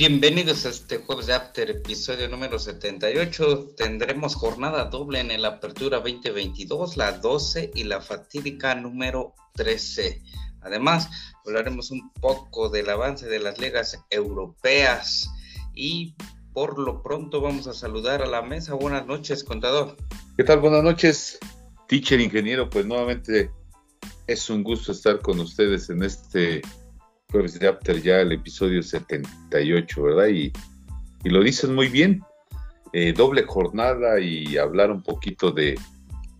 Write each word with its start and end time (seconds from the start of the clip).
Bienvenidos 0.00 0.64
a 0.64 0.70
este 0.70 0.96
jueves 0.96 1.26
de 1.26 1.34
After, 1.34 1.68
episodio 1.68 2.26
número 2.26 2.58
78. 2.58 3.74
Tendremos 3.76 4.34
jornada 4.34 4.86
doble 4.86 5.20
en 5.20 5.30
el 5.30 5.44
Apertura 5.44 5.98
2022, 5.98 6.96
la 6.96 7.12
12 7.12 7.72
y 7.74 7.84
la 7.84 8.00
fatídica 8.00 8.74
número 8.74 9.34
13. 9.56 10.22
Además, 10.62 11.10
hablaremos 11.44 11.90
un 11.90 12.10
poco 12.14 12.70
del 12.70 12.88
avance 12.88 13.26
de 13.26 13.40
las 13.40 13.58
ligas 13.58 14.02
europeas 14.08 15.28
y 15.74 16.14
por 16.54 16.78
lo 16.78 17.02
pronto 17.02 17.42
vamos 17.42 17.66
a 17.66 17.74
saludar 17.74 18.22
a 18.22 18.26
la 18.26 18.40
mesa. 18.40 18.72
Buenas 18.72 19.04
noches, 19.04 19.44
contador. 19.44 19.98
¿Qué 20.34 20.44
tal? 20.44 20.60
Buenas 20.60 20.82
noches, 20.82 21.38
teacher 21.88 22.20
ingeniero. 22.20 22.70
Pues 22.70 22.86
nuevamente 22.86 23.50
es 24.26 24.48
un 24.48 24.64
gusto 24.64 24.92
estar 24.92 25.20
con 25.20 25.40
ustedes 25.40 25.90
en 25.90 26.02
este 26.04 26.62
jueves 27.30 27.58
de 27.58 27.68
After, 27.68 28.00
ya 28.02 28.20
el 28.20 28.32
episodio 28.32 28.82
78, 28.82 30.02
¿verdad? 30.02 30.28
Y, 30.28 30.52
y 31.24 31.30
lo 31.30 31.42
dices 31.42 31.70
muy 31.70 31.88
bien. 31.88 32.22
Eh, 32.92 33.12
doble 33.12 33.44
jornada 33.44 34.18
y 34.18 34.56
hablar 34.56 34.90
un 34.90 35.02
poquito 35.02 35.52
de 35.52 35.78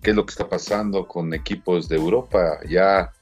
qué 0.02 0.10
es 0.10 0.16
lo 0.16 0.26
que 0.26 0.32
está 0.32 0.48
pasando 0.48 1.06
con 1.06 1.32
equipos 1.32 1.88
de 1.88 1.96
Europa. 1.96 2.58
Ya 2.68 3.12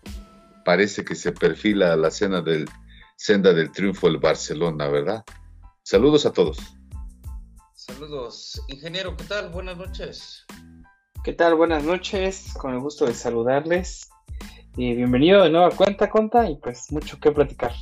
parece 0.64 1.04
que 1.04 1.14
se 1.14 1.32
perfila 1.32 1.94
la 1.96 2.10
cena 2.10 2.40
del, 2.40 2.68
senda 3.16 3.52
del 3.52 3.70
triunfo 3.70 4.06
del 4.06 4.18
Barcelona, 4.18 4.88
¿verdad? 4.88 5.24
Saludos 5.82 6.24
a 6.24 6.32
todos. 6.32 6.58
Saludos, 7.74 8.62
ingeniero, 8.68 9.16
¿qué 9.16 9.24
tal? 9.24 9.50
Buenas 9.50 9.76
noches. 9.76 10.44
¿Qué 11.24 11.32
tal? 11.32 11.54
Buenas 11.54 11.84
noches, 11.84 12.54
con 12.58 12.72
el 12.74 12.80
gusto 12.80 13.06
de 13.06 13.14
saludarles. 13.14 14.08
Y 14.80 14.94
bienvenido 14.94 15.42
de 15.42 15.50
nueva 15.50 15.72
cuenta, 15.72 16.08
Conta, 16.08 16.48
y 16.48 16.54
pues 16.54 16.92
mucho 16.92 17.18
que 17.18 17.32
platicar. 17.32 17.72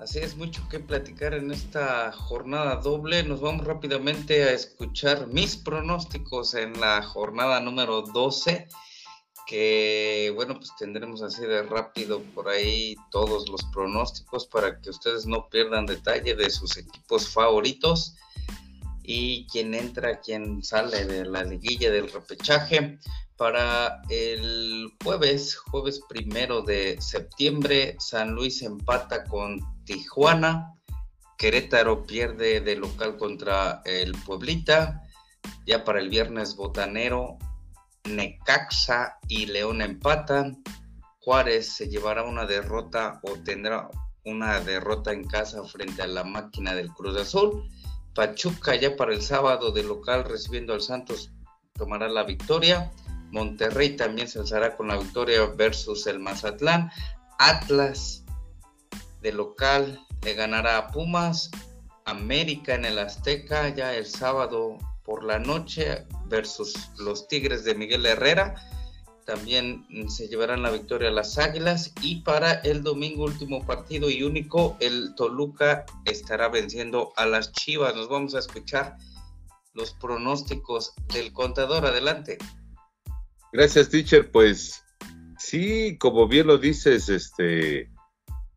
Así 0.00 0.18
es, 0.18 0.36
mucho 0.36 0.68
que 0.68 0.80
platicar 0.80 1.32
en 1.32 1.52
esta 1.52 2.10
jornada 2.10 2.74
doble. 2.74 3.22
Nos 3.22 3.40
vamos 3.40 3.64
rápidamente 3.64 4.42
a 4.42 4.50
escuchar 4.50 5.28
mis 5.28 5.56
pronósticos 5.56 6.54
en 6.54 6.80
la 6.80 7.04
jornada 7.04 7.60
número 7.60 8.02
12, 8.02 8.66
que 9.46 10.32
bueno, 10.34 10.56
pues 10.56 10.72
tendremos 10.76 11.22
así 11.22 11.42
de 11.42 11.62
rápido 11.62 12.20
por 12.34 12.48
ahí 12.48 12.96
todos 13.12 13.48
los 13.48 13.62
pronósticos 13.72 14.44
para 14.48 14.80
que 14.80 14.90
ustedes 14.90 15.24
no 15.24 15.48
pierdan 15.48 15.86
detalle 15.86 16.34
de 16.34 16.50
sus 16.50 16.76
equipos 16.76 17.32
favoritos 17.32 18.16
y 19.10 19.46
quién 19.46 19.72
entra, 19.72 20.20
quién 20.20 20.62
sale 20.62 21.06
de 21.06 21.24
la 21.24 21.42
liguilla 21.42 21.90
del 21.90 22.12
repechaje. 22.12 22.98
Para 23.38 24.02
el 24.10 24.92
jueves, 25.02 25.56
jueves 25.56 26.02
primero 26.10 26.60
de 26.60 27.00
septiembre, 27.00 27.96
San 27.98 28.32
Luis 28.32 28.60
empata 28.60 29.24
con 29.24 29.60
Tijuana, 29.86 30.74
Querétaro 31.38 32.04
pierde 32.04 32.60
de 32.60 32.76
local 32.76 33.16
contra 33.16 33.80
el 33.86 34.12
Pueblita, 34.26 35.00
ya 35.64 35.84
para 35.84 36.00
el 36.00 36.10
viernes 36.10 36.54
Botanero, 36.54 37.38
Necaxa 38.04 39.16
y 39.26 39.46
León 39.46 39.80
empatan, 39.80 40.62
Juárez 41.20 41.72
se 41.72 41.88
llevará 41.88 42.24
una 42.24 42.44
derrota 42.44 43.20
o 43.22 43.38
tendrá 43.42 43.88
una 44.26 44.60
derrota 44.60 45.12
en 45.12 45.24
casa 45.24 45.64
frente 45.64 46.02
a 46.02 46.06
la 46.06 46.24
máquina 46.24 46.74
del 46.74 46.90
Cruz 46.90 47.16
Azul, 47.16 47.70
Pachuca 48.18 48.74
ya 48.74 48.96
para 48.96 49.14
el 49.14 49.22
sábado 49.22 49.70
de 49.70 49.84
local 49.84 50.24
recibiendo 50.24 50.74
al 50.74 50.80
Santos 50.80 51.30
tomará 51.74 52.08
la 52.08 52.24
victoria. 52.24 52.90
Monterrey 53.30 53.94
también 53.94 54.26
se 54.26 54.40
alzará 54.40 54.76
con 54.76 54.88
la 54.88 54.96
victoria 54.96 55.46
versus 55.46 56.04
el 56.08 56.18
Mazatlán. 56.18 56.90
Atlas 57.38 58.24
de 59.22 59.30
local 59.30 60.04
le 60.24 60.34
ganará 60.34 60.78
a 60.78 60.88
Pumas. 60.88 61.48
América 62.06 62.74
en 62.74 62.86
el 62.86 62.98
Azteca 62.98 63.68
ya 63.68 63.94
el 63.94 64.06
sábado 64.06 64.78
por 65.04 65.22
la 65.22 65.38
noche 65.38 66.04
versus 66.26 66.74
los 66.98 67.28
Tigres 67.28 67.62
de 67.62 67.76
Miguel 67.76 68.04
Herrera 68.04 68.56
también 69.28 69.86
se 70.08 70.26
llevarán 70.26 70.62
la 70.62 70.70
victoria 70.70 71.10
las 71.10 71.36
Águilas 71.36 71.92
y 72.00 72.22
para 72.22 72.50
el 72.50 72.82
domingo 72.82 73.24
último 73.24 73.62
partido 73.66 74.08
y 74.08 74.22
único 74.22 74.78
el 74.80 75.14
Toluca 75.16 75.84
estará 76.06 76.48
venciendo 76.48 77.12
a 77.14 77.26
las 77.26 77.52
Chivas. 77.52 77.94
Nos 77.94 78.08
vamos 78.08 78.34
a 78.34 78.38
escuchar 78.38 78.96
los 79.74 79.92
pronósticos 79.92 80.94
del 81.12 81.34
contador. 81.34 81.84
Adelante. 81.84 82.38
Gracias, 83.52 83.90
teacher. 83.90 84.30
Pues 84.30 84.82
sí, 85.36 85.98
como 85.98 86.26
bien 86.26 86.46
lo 86.46 86.56
dices, 86.56 87.10
este 87.10 87.90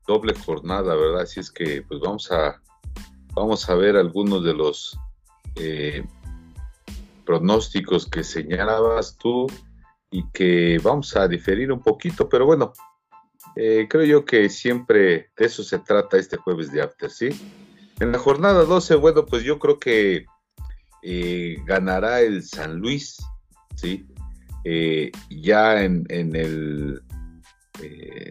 doble 0.08 0.34
jornada, 0.36 0.96
¿verdad? 0.96 1.24
Así 1.24 1.42
es 1.42 1.52
que 1.52 1.82
pues 1.82 2.00
vamos 2.00 2.32
a 2.32 2.62
vamos 3.34 3.68
a 3.70 3.76
ver 3.76 3.98
algunos 3.98 4.42
de 4.46 4.54
los 4.54 4.98
eh, 5.56 6.06
pronósticos 7.26 8.06
que 8.06 8.24
señalabas 8.24 9.18
tú 9.18 9.48
y 10.12 10.30
que 10.32 10.78
vamos 10.84 11.16
a 11.16 11.28
diferir 11.28 11.72
un 11.72 11.82
poquito, 11.82 12.28
pero 12.28 12.46
bueno, 12.46 12.74
eh, 13.56 13.88
creo 13.90 14.06
yo 14.06 14.26
que 14.26 14.50
siempre 14.50 15.32
de 15.36 15.46
eso 15.46 15.64
se 15.64 15.80
trata 15.80 16.18
este 16.18 16.38
jueves 16.38 16.72
de 16.72 16.82
After, 16.82 17.10
¿sí? 17.10 17.30
En 18.00 18.12
la 18.12 18.20
jornada 18.20 18.66
12, 18.66 18.96
bueno, 18.96 19.26
pues 19.26 19.44
yo 19.44 19.58
creo 19.58 19.80
que 19.80 20.26
eh, 21.02 21.58
ganará 21.66 22.22
el 22.22 22.44
San 22.44 22.78
Luis, 22.78 23.18
¿sí? 23.76 24.06
Eh, 24.66 25.12
ya 25.30 25.84
en, 25.84 26.06
en 26.10 26.36
el 26.36 27.02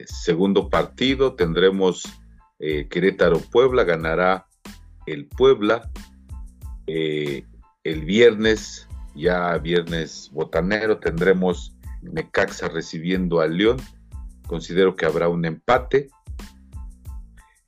segundo 0.06 0.70
partido 0.70 1.34
tendremos 1.34 2.04
Querétaro-Puebla, 2.58 3.82
ganará 3.82 4.46
el 5.06 5.26
Puebla. 5.26 5.90
el 6.86 8.04
viernes 8.04 8.86
ya 9.14 9.56
viernes 9.58 10.30
botanero 10.32 10.98
tendremos 10.98 11.74
Necaxa 12.02 12.68
recibiendo 12.68 13.40
al 13.40 13.56
León. 13.56 13.76
Considero 14.46 14.96
que 14.96 15.06
habrá 15.06 15.28
un 15.28 15.44
empate. 15.44 16.08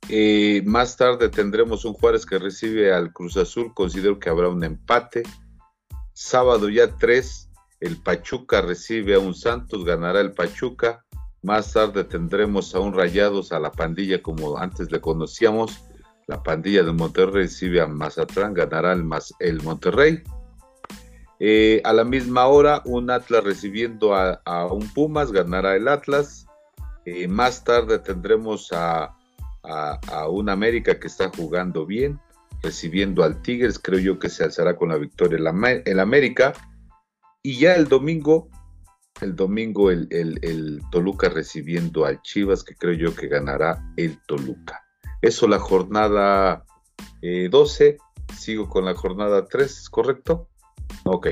Eh, 0.09 0.61
más 0.65 0.97
tarde 0.97 1.29
tendremos 1.29 1.85
un 1.85 1.93
Juárez 1.93 2.25
que 2.25 2.39
recibe 2.39 2.93
al 2.93 3.13
Cruz 3.13 3.37
Azul. 3.37 3.73
Considero 3.73 4.19
que 4.19 4.29
habrá 4.29 4.49
un 4.49 4.63
empate. 4.63 5.23
Sábado 6.13 6.69
ya 6.69 6.95
3, 6.97 7.49
el 7.79 7.97
Pachuca 7.97 8.61
recibe 8.61 9.15
a 9.15 9.19
un 9.19 9.33
Santos, 9.33 9.83
ganará 9.85 10.21
el 10.21 10.33
Pachuca. 10.33 11.03
Más 11.41 11.73
tarde 11.73 12.03
tendremos 12.03 12.73
a 12.75 12.79
un 12.79 12.93
Rayados, 12.93 13.51
a 13.51 13.59
la 13.59 13.71
pandilla 13.71 14.21
como 14.21 14.57
antes 14.57 14.91
le 14.91 15.01
conocíamos. 15.01 15.83
La 16.27 16.41
pandilla 16.41 16.83
de 16.83 16.93
Monterrey 16.93 17.43
recibe 17.43 17.81
a 17.81 17.87
Mazatlán, 17.87 18.53
ganará 18.53 18.93
el, 18.93 19.03
el 19.39 19.61
Monterrey. 19.61 20.23
Eh, 21.45 21.81
a 21.83 21.91
la 21.91 22.05
misma 22.05 22.47
hora, 22.47 22.81
un 22.85 23.11
Atlas 23.11 23.43
recibiendo 23.43 24.15
a, 24.15 24.65
un 24.71 24.87
Pumas, 24.93 25.33
ganará 25.33 25.75
el 25.75 25.89
Atlas. 25.89 26.47
Eh, 27.03 27.27
más 27.27 27.65
tarde 27.65 27.99
tendremos 27.99 28.69
a, 28.71 29.17
un 30.29 30.47
América 30.47 30.97
que 31.01 31.07
está 31.07 31.29
jugando 31.35 31.85
bien, 31.85 32.17
recibiendo 32.61 33.25
al 33.25 33.41
Tigres. 33.41 33.77
Creo 33.77 33.99
yo 33.99 34.19
que 34.19 34.29
se 34.29 34.45
alzará 34.45 34.77
con 34.77 34.87
la 34.87 34.95
victoria 34.95 35.37
el, 35.37 35.99
América. 35.99 36.53
Y 37.41 37.59
ya 37.59 37.75
el 37.75 37.89
domingo, 37.89 38.47
el 39.19 39.35
domingo 39.35 39.91
el, 39.91 40.81
Toluca 40.91 41.27
recibiendo 41.27 42.05
al 42.05 42.21
Chivas, 42.21 42.63
que 42.63 42.75
creo 42.75 42.93
yo 42.93 43.13
que 43.13 43.27
ganará 43.27 43.83
el 43.97 44.17
Toluca. 44.27 44.81
Eso 45.21 45.49
la 45.49 45.59
jornada 45.59 46.63
12. 47.21 47.87
Eh, 47.87 47.97
Sigo 48.33 48.69
con 48.69 48.85
la 48.85 48.95
jornada 48.95 49.45
3, 49.45 49.89
¿correcto? 49.89 50.47
Ok. 51.05 51.27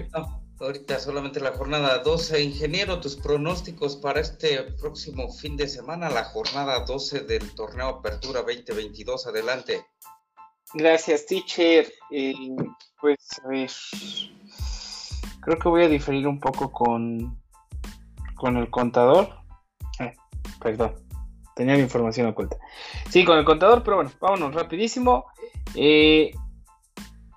ahorita 0.60 1.00
solamente 1.00 1.40
la 1.40 1.52
jornada 1.52 2.00
12. 2.00 2.42
Ingeniero, 2.42 3.00
tus 3.00 3.16
pronósticos 3.16 3.96
para 3.96 4.20
este 4.20 4.64
próximo 4.80 5.32
fin 5.32 5.58
de 5.58 5.68
semana, 5.68 6.10
la 6.10 6.26
jornada 6.26 6.86
12 6.86 7.22
del 7.22 7.54
torneo 7.56 7.88
Apertura 7.88 8.42
2022. 8.42 9.28
Adelante. 9.28 9.86
Gracias, 10.74 11.26
teacher. 11.26 11.92
Eh, 12.12 12.34
pues, 13.00 13.18
a 13.44 13.48
ver, 13.48 13.70
creo 15.42 15.60
que 15.60 15.70
voy 15.70 15.84
a 15.84 15.88
diferir 15.88 16.28
un 16.28 16.40
poco 16.40 16.72
con, 16.72 17.42
con 18.36 18.58
el 18.58 18.70
contador. 18.70 19.30
Eh, 20.00 20.14
perdón, 20.62 20.96
tenía 21.56 21.76
la 21.76 21.82
información 21.82 22.28
oculta. 22.28 22.58
Sí, 23.10 23.26
con 23.26 23.38
el 23.38 23.46
contador, 23.46 23.84
pero 23.84 23.98
bueno, 23.98 24.12
vámonos 24.20 24.54
rapidísimo. 24.54 25.26
Eh, 25.76 26.32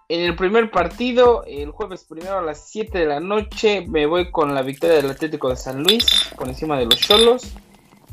en 0.08 0.20
el 0.20 0.36
primer 0.36 0.70
partido, 0.70 1.44
el 1.46 1.70
jueves 1.70 2.04
primero 2.04 2.38
a 2.38 2.42
las 2.42 2.68
7 2.68 2.98
de 2.98 3.06
la 3.06 3.20
noche, 3.20 3.86
me 3.88 4.06
voy 4.06 4.30
con 4.30 4.54
la 4.54 4.62
victoria 4.62 4.96
del 4.96 5.10
Atlético 5.10 5.48
de 5.48 5.56
San 5.56 5.82
Luis 5.82 6.04
por 6.36 6.48
encima 6.48 6.78
de 6.78 6.86
los 6.86 6.98
Cholos. 7.00 7.54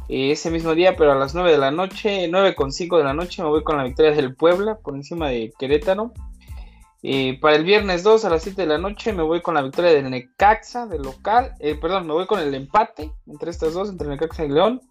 Eh, 0.07 0.31
ese 0.31 0.51
mismo 0.51 0.75
día, 0.75 0.95
pero 0.95 1.11
a 1.11 1.15
las 1.15 1.33
9 1.33 1.51
de 1.51 1.57
la 1.57 1.71
noche, 1.71 2.27
9 2.29 2.55
con 2.55 2.71
5 2.71 2.97
de 2.97 3.03
la 3.03 3.13
noche, 3.13 3.41
me 3.43 3.49
voy 3.49 3.63
con 3.63 3.77
la 3.77 3.83
victoria 3.83 4.11
del 4.11 4.35
Puebla 4.35 4.77
por 4.77 4.95
encima 4.95 5.29
de 5.29 5.53
Querétaro. 5.57 6.13
Eh, 7.03 7.39
para 7.41 7.55
el 7.55 7.63
viernes 7.63 8.03
2 8.03 8.25
a 8.25 8.29
las 8.29 8.43
7 8.43 8.61
de 8.61 8.67
la 8.67 8.77
noche 8.77 9.11
me 9.11 9.23
voy 9.23 9.41
con 9.41 9.55
la 9.55 9.63
victoria 9.63 9.91
del 9.91 10.09
Necaxa, 10.09 10.85
del 10.85 11.01
local. 11.01 11.55
Eh, 11.59 11.75
perdón, 11.75 12.07
me 12.07 12.13
voy 12.13 12.27
con 12.27 12.39
el 12.39 12.53
empate 12.53 13.11
entre 13.25 13.49
estas 13.49 13.73
dos, 13.73 13.89
entre 13.89 14.07
Necaxa 14.07 14.45
y 14.45 14.49
León. 14.49 14.81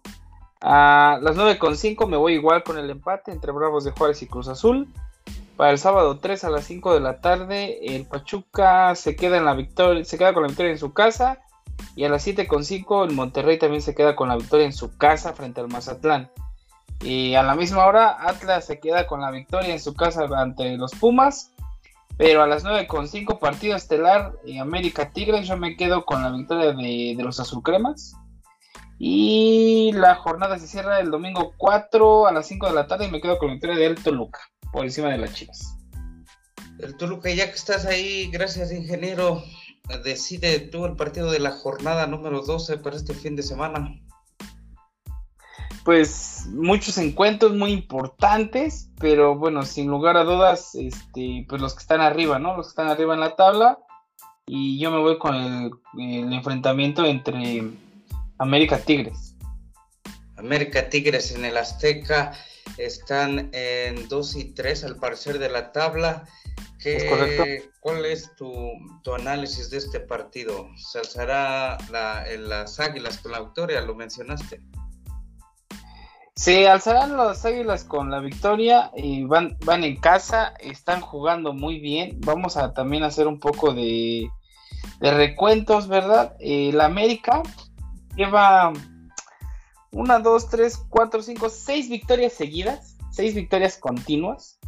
A 0.59 1.19
las 1.21 1.35
9.5 1.37 2.07
me 2.07 2.17
voy 2.17 2.33
igual 2.33 2.63
con 2.63 2.77
el 2.77 2.89
empate 2.89 3.31
entre 3.31 3.51
Bravos 3.51 3.85
de 3.85 3.91
Juárez 3.91 4.21
y 4.21 4.27
Cruz 4.27 4.47
Azul. 4.47 4.87
Para 5.61 5.73
el 5.73 5.77
sábado 5.77 6.17
3 6.17 6.43
a 6.45 6.49
las 6.49 6.63
5 6.63 6.95
de 6.95 7.01
la 7.01 7.21
tarde, 7.21 7.95
el 7.95 8.07
Pachuca 8.07 8.95
se 8.95 9.15
queda 9.15 9.39
la 9.41 9.53
victoria, 9.53 10.03
se 10.03 10.17
queda 10.17 10.33
con 10.33 10.41
la 10.41 10.47
victoria 10.47 10.71
en 10.71 10.79
su 10.79 10.91
casa. 10.91 11.37
Y 11.95 12.03
a 12.03 12.09
las 12.09 12.25
7.5 12.25 13.07
el 13.07 13.13
Monterrey 13.13 13.59
también 13.59 13.83
se 13.83 13.93
queda 13.93 14.15
con 14.15 14.29
la 14.29 14.37
victoria 14.37 14.65
en 14.65 14.73
su 14.73 14.97
casa 14.97 15.33
frente 15.33 15.61
al 15.61 15.67
Mazatlán. 15.67 16.31
Y 17.01 17.35
a 17.35 17.43
la 17.43 17.53
misma 17.53 17.85
hora 17.85 18.27
Atlas 18.27 18.65
se 18.65 18.79
queda 18.79 19.05
con 19.05 19.21
la 19.21 19.29
victoria 19.29 19.71
en 19.71 19.79
su 19.79 19.93
casa 19.93 20.27
ante 20.35 20.77
los 20.77 20.93
Pumas. 20.93 21.53
Pero 22.17 22.41
a 22.41 22.47
las 22.47 22.65
9.5 22.65 23.37
partido 23.37 23.75
estelar 23.75 24.33
América 24.59 25.11
Tigres 25.11 25.47
yo 25.47 25.57
me 25.57 25.77
quedo 25.77 26.05
con 26.05 26.23
la 26.23 26.31
victoria 26.31 26.73
de, 26.73 27.13
de 27.15 27.23
los 27.23 27.39
Azulcremas. 27.39 28.15
Y 28.97 29.91
la 29.93 30.15
jornada 30.15 30.57
se 30.57 30.65
cierra 30.65 30.99
el 30.99 31.11
domingo 31.11 31.53
4 31.55 32.25
a 32.25 32.31
las 32.31 32.47
5 32.47 32.65
de 32.65 32.73
la 32.73 32.87
tarde 32.87 33.05
y 33.05 33.11
me 33.11 33.21
quedo 33.21 33.37
con 33.37 33.49
la 33.49 33.53
victoria 33.53 33.77
del 33.77 34.01
Toluca 34.01 34.39
por 34.71 34.85
encima 34.85 35.09
de 35.09 35.17
las 35.17 35.33
Chivas. 35.33 35.77
El 36.79 36.97
Toluca, 36.97 37.29
ya 37.29 37.47
que 37.47 37.55
estás 37.55 37.85
ahí, 37.85 38.29
gracias 38.31 38.71
ingeniero, 38.71 39.43
decide 40.03 40.59
tú 40.59 40.85
el 40.85 40.95
partido 40.95 41.31
de 41.31 41.39
la 41.39 41.51
jornada 41.51 42.07
número 42.07 42.41
12 42.41 42.77
para 42.77 42.95
este 42.95 43.13
fin 43.13 43.35
de 43.35 43.43
semana. 43.43 43.99
Pues 45.83 46.47
muchos 46.51 46.97
encuentros 46.97 47.53
muy 47.53 47.71
importantes, 47.71 48.89
pero 48.99 49.35
bueno, 49.35 49.63
sin 49.63 49.89
lugar 49.89 50.15
a 50.17 50.23
dudas, 50.23 50.75
este, 50.75 51.45
pues 51.49 51.61
los 51.61 51.73
que 51.73 51.81
están 51.81 52.01
arriba, 52.01 52.39
¿no? 52.39 52.55
Los 52.55 52.67
que 52.67 52.71
están 52.71 52.87
arriba 52.87 53.13
en 53.13 53.19
la 53.19 53.35
tabla. 53.35 53.79
Y 54.45 54.79
yo 54.79 54.91
me 54.91 54.99
voy 54.99 55.17
con 55.17 55.35
el, 55.35 55.71
el 55.99 56.33
enfrentamiento 56.33 57.05
entre 57.05 57.63
América 58.37 58.79
Tigres. 58.79 59.35
América 60.35 60.89
Tigres 60.89 61.31
en 61.31 61.45
el 61.45 61.57
Azteca 61.57 62.33
están 62.77 63.49
en 63.53 64.07
2 64.07 64.35
y 64.35 64.53
3 64.53 64.83
al 64.85 64.95
parecer 64.97 65.39
de 65.39 65.49
la 65.49 65.71
tabla. 65.71 66.25
¿Qué, 66.79 67.69
¿Cuál 67.79 68.05
es 68.05 68.35
tu, 68.35 68.51
análisis 69.15 69.69
de 69.69 69.77
este 69.77 69.99
partido? 69.99 70.67
¿Se 70.77 70.99
alzará 70.99 71.77
las 71.89 72.79
águilas 72.79 73.19
con 73.19 73.31
la 73.31 73.41
victoria? 73.41 73.81
Lo 73.81 73.95
mencionaste. 73.95 74.61
Se 76.35 76.67
alzarán 76.67 77.17
las 77.17 77.45
águilas 77.45 77.83
con 77.83 78.09
la 78.09 78.19
victoria 78.19 78.89
y 78.95 79.25
van, 79.25 79.57
van 79.63 79.83
en 79.83 79.97
casa, 79.97 80.53
están 80.59 81.01
jugando 81.01 81.53
muy 81.53 81.79
bien. 81.79 82.19
Vamos 82.21 82.57
a 82.57 82.73
también 82.73 83.03
hacer 83.03 83.27
un 83.27 83.39
poco 83.39 83.73
de, 83.73 84.27
de 84.99 85.11
recuentos, 85.11 85.87
¿verdad? 85.87 86.35
El 86.39 86.75
eh, 86.75 86.83
América 86.83 87.43
lleva 88.15 88.71
una, 89.91 90.19
dos, 90.19 90.49
tres, 90.49 90.77
cuatro, 90.89 91.21
cinco, 91.21 91.49
seis 91.49 91.89
victorias 91.89 92.33
seguidas, 92.33 92.97
seis 93.11 93.35
victorias 93.35 93.77
continuas. 93.77 94.59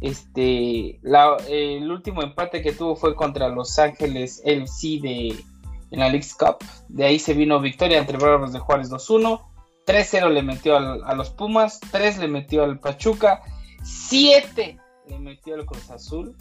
Este, 0.00 1.00
el 1.48 1.90
último 1.90 2.22
empate 2.22 2.62
que 2.62 2.72
tuvo 2.72 2.96
fue 2.96 3.14
contra 3.14 3.48
Los 3.48 3.78
Ángeles 3.78 4.42
LC 4.44 5.00
de 5.00 5.44
en 5.92 6.00
la 6.00 6.08
League 6.08 6.26
Cup. 6.38 6.56
De 6.88 7.04
ahí 7.04 7.18
se 7.18 7.34
vino 7.34 7.60
victoria 7.60 7.98
entre 7.98 8.16
Bravos 8.16 8.52
de 8.52 8.58
Juárez 8.58 8.90
2-1. 8.90 9.40
3-0 9.86 10.30
le 10.30 10.42
metió 10.42 10.76
a 10.76 11.14
los 11.14 11.30
Pumas, 11.30 11.80
3 11.90 12.18
le 12.18 12.28
metió 12.28 12.62
al 12.62 12.78
Pachuca, 12.78 13.42
7 13.82 14.78
le 15.08 15.18
metió 15.18 15.54
al 15.54 15.66
Cruz 15.66 15.90
Azul. 15.90 16.36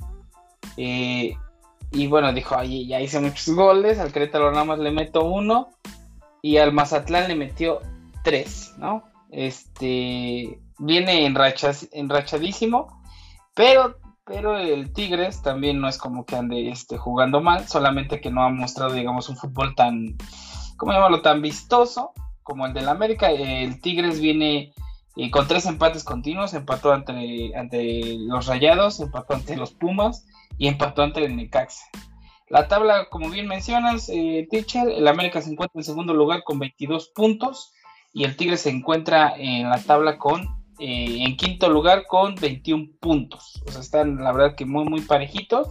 Eh, 0.77 1.35
y 1.91 2.07
bueno, 2.07 2.31
dijo, 2.33 2.55
ahí 2.55 2.87
ya 2.87 3.01
hice 3.01 3.19
muchos 3.19 3.53
goles, 3.55 3.99
al 3.99 4.13
Querétaro 4.13 4.51
nada 4.51 4.63
más 4.63 4.79
le 4.79 4.91
meto 4.91 5.25
uno 5.25 5.69
y 6.41 6.57
al 6.57 6.71
Mazatlán 6.71 7.27
le 7.27 7.35
metió 7.35 7.81
tres, 8.23 8.73
¿no? 8.77 9.03
Este 9.31 10.59
viene 10.77 11.25
enrachadísimo, 11.25 13.01
pero, 13.53 13.97
pero 14.25 14.57
el 14.57 14.91
Tigres 14.93 15.41
también 15.41 15.79
no 15.79 15.87
es 15.87 15.97
como 15.97 16.25
que 16.25 16.35
ande 16.35 16.69
este, 16.69 16.97
jugando 16.97 17.41
mal, 17.41 17.67
solamente 17.67 18.19
que 18.19 18.31
no 18.31 18.43
ha 18.43 18.49
mostrado, 18.49 18.93
digamos, 18.93 19.29
un 19.29 19.37
fútbol 19.37 19.75
tan, 19.75 20.17
¿cómo 20.77 20.91
llamarlo?, 20.91 21.21
tan 21.21 21.41
vistoso 21.41 22.13
como 22.43 22.65
el 22.65 22.73
del 22.73 22.89
América. 22.89 23.29
El 23.29 23.79
Tigres 23.79 24.19
viene 24.19 24.73
eh, 25.15 25.29
con 25.29 25.47
tres 25.47 25.65
empates 25.65 26.03
continuos, 26.03 26.53
empató 26.53 26.91
ante, 26.91 27.55
ante 27.55 28.15
los 28.17 28.47
Rayados, 28.47 28.99
empató 28.99 29.35
ante 29.35 29.55
los 29.55 29.71
Pumas 29.71 30.25
y 30.57 30.67
empató 30.67 31.03
ante 31.03 31.23
el 31.23 31.35
Necaxa. 31.35 31.85
La 32.49 32.67
tabla, 32.67 33.07
como 33.09 33.29
bien 33.29 33.47
mencionas, 33.47 34.09
eh, 34.09 34.47
Teacher, 34.49 34.89
el 34.89 35.07
América 35.07 35.41
se 35.41 35.51
encuentra 35.51 35.79
en 35.79 35.85
segundo 35.85 36.13
lugar 36.13 36.43
con 36.43 36.59
22 36.59 37.09
puntos 37.15 37.73
y 38.13 38.23
el 38.23 38.35
Tigre 38.35 38.57
se 38.57 38.69
encuentra 38.69 39.33
en 39.37 39.69
la 39.69 39.81
tabla 39.81 40.17
con 40.17 40.41
eh, 40.79 41.23
en 41.23 41.37
quinto 41.37 41.69
lugar 41.69 42.05
con 42.07 42.35
21 42.35 42.87
puntos. 42.99 43.61
O 43.67 43.71
sea, 43.71 43.81
están 43.81 44.17
la 44.17 44.31
verdad 44.31 44.55
que 44.55 44.65
muy, 44.65 44.83
muy 44.85 45.01
parejitos. 45.01 45.67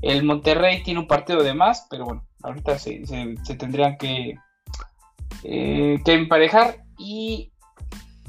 El 0.00 0.24
Monterrey 0.24 0.82
tiene 0.82 1.00
un 1.00 1.08
partido 1.08 1.42
de 1.42 1.54
más, 1.54 1.86
pero 1.90 2.04
bueno, 2.04 2.26
ahorita 2.42 2.78
se, 2.78 3.02
tendrían 3.58 3.98
que, 3.98 4.36
eh, 5.44 5.98
que 6.04 6.12
emparejar. 6.12 6.84
Y 6.98 7.52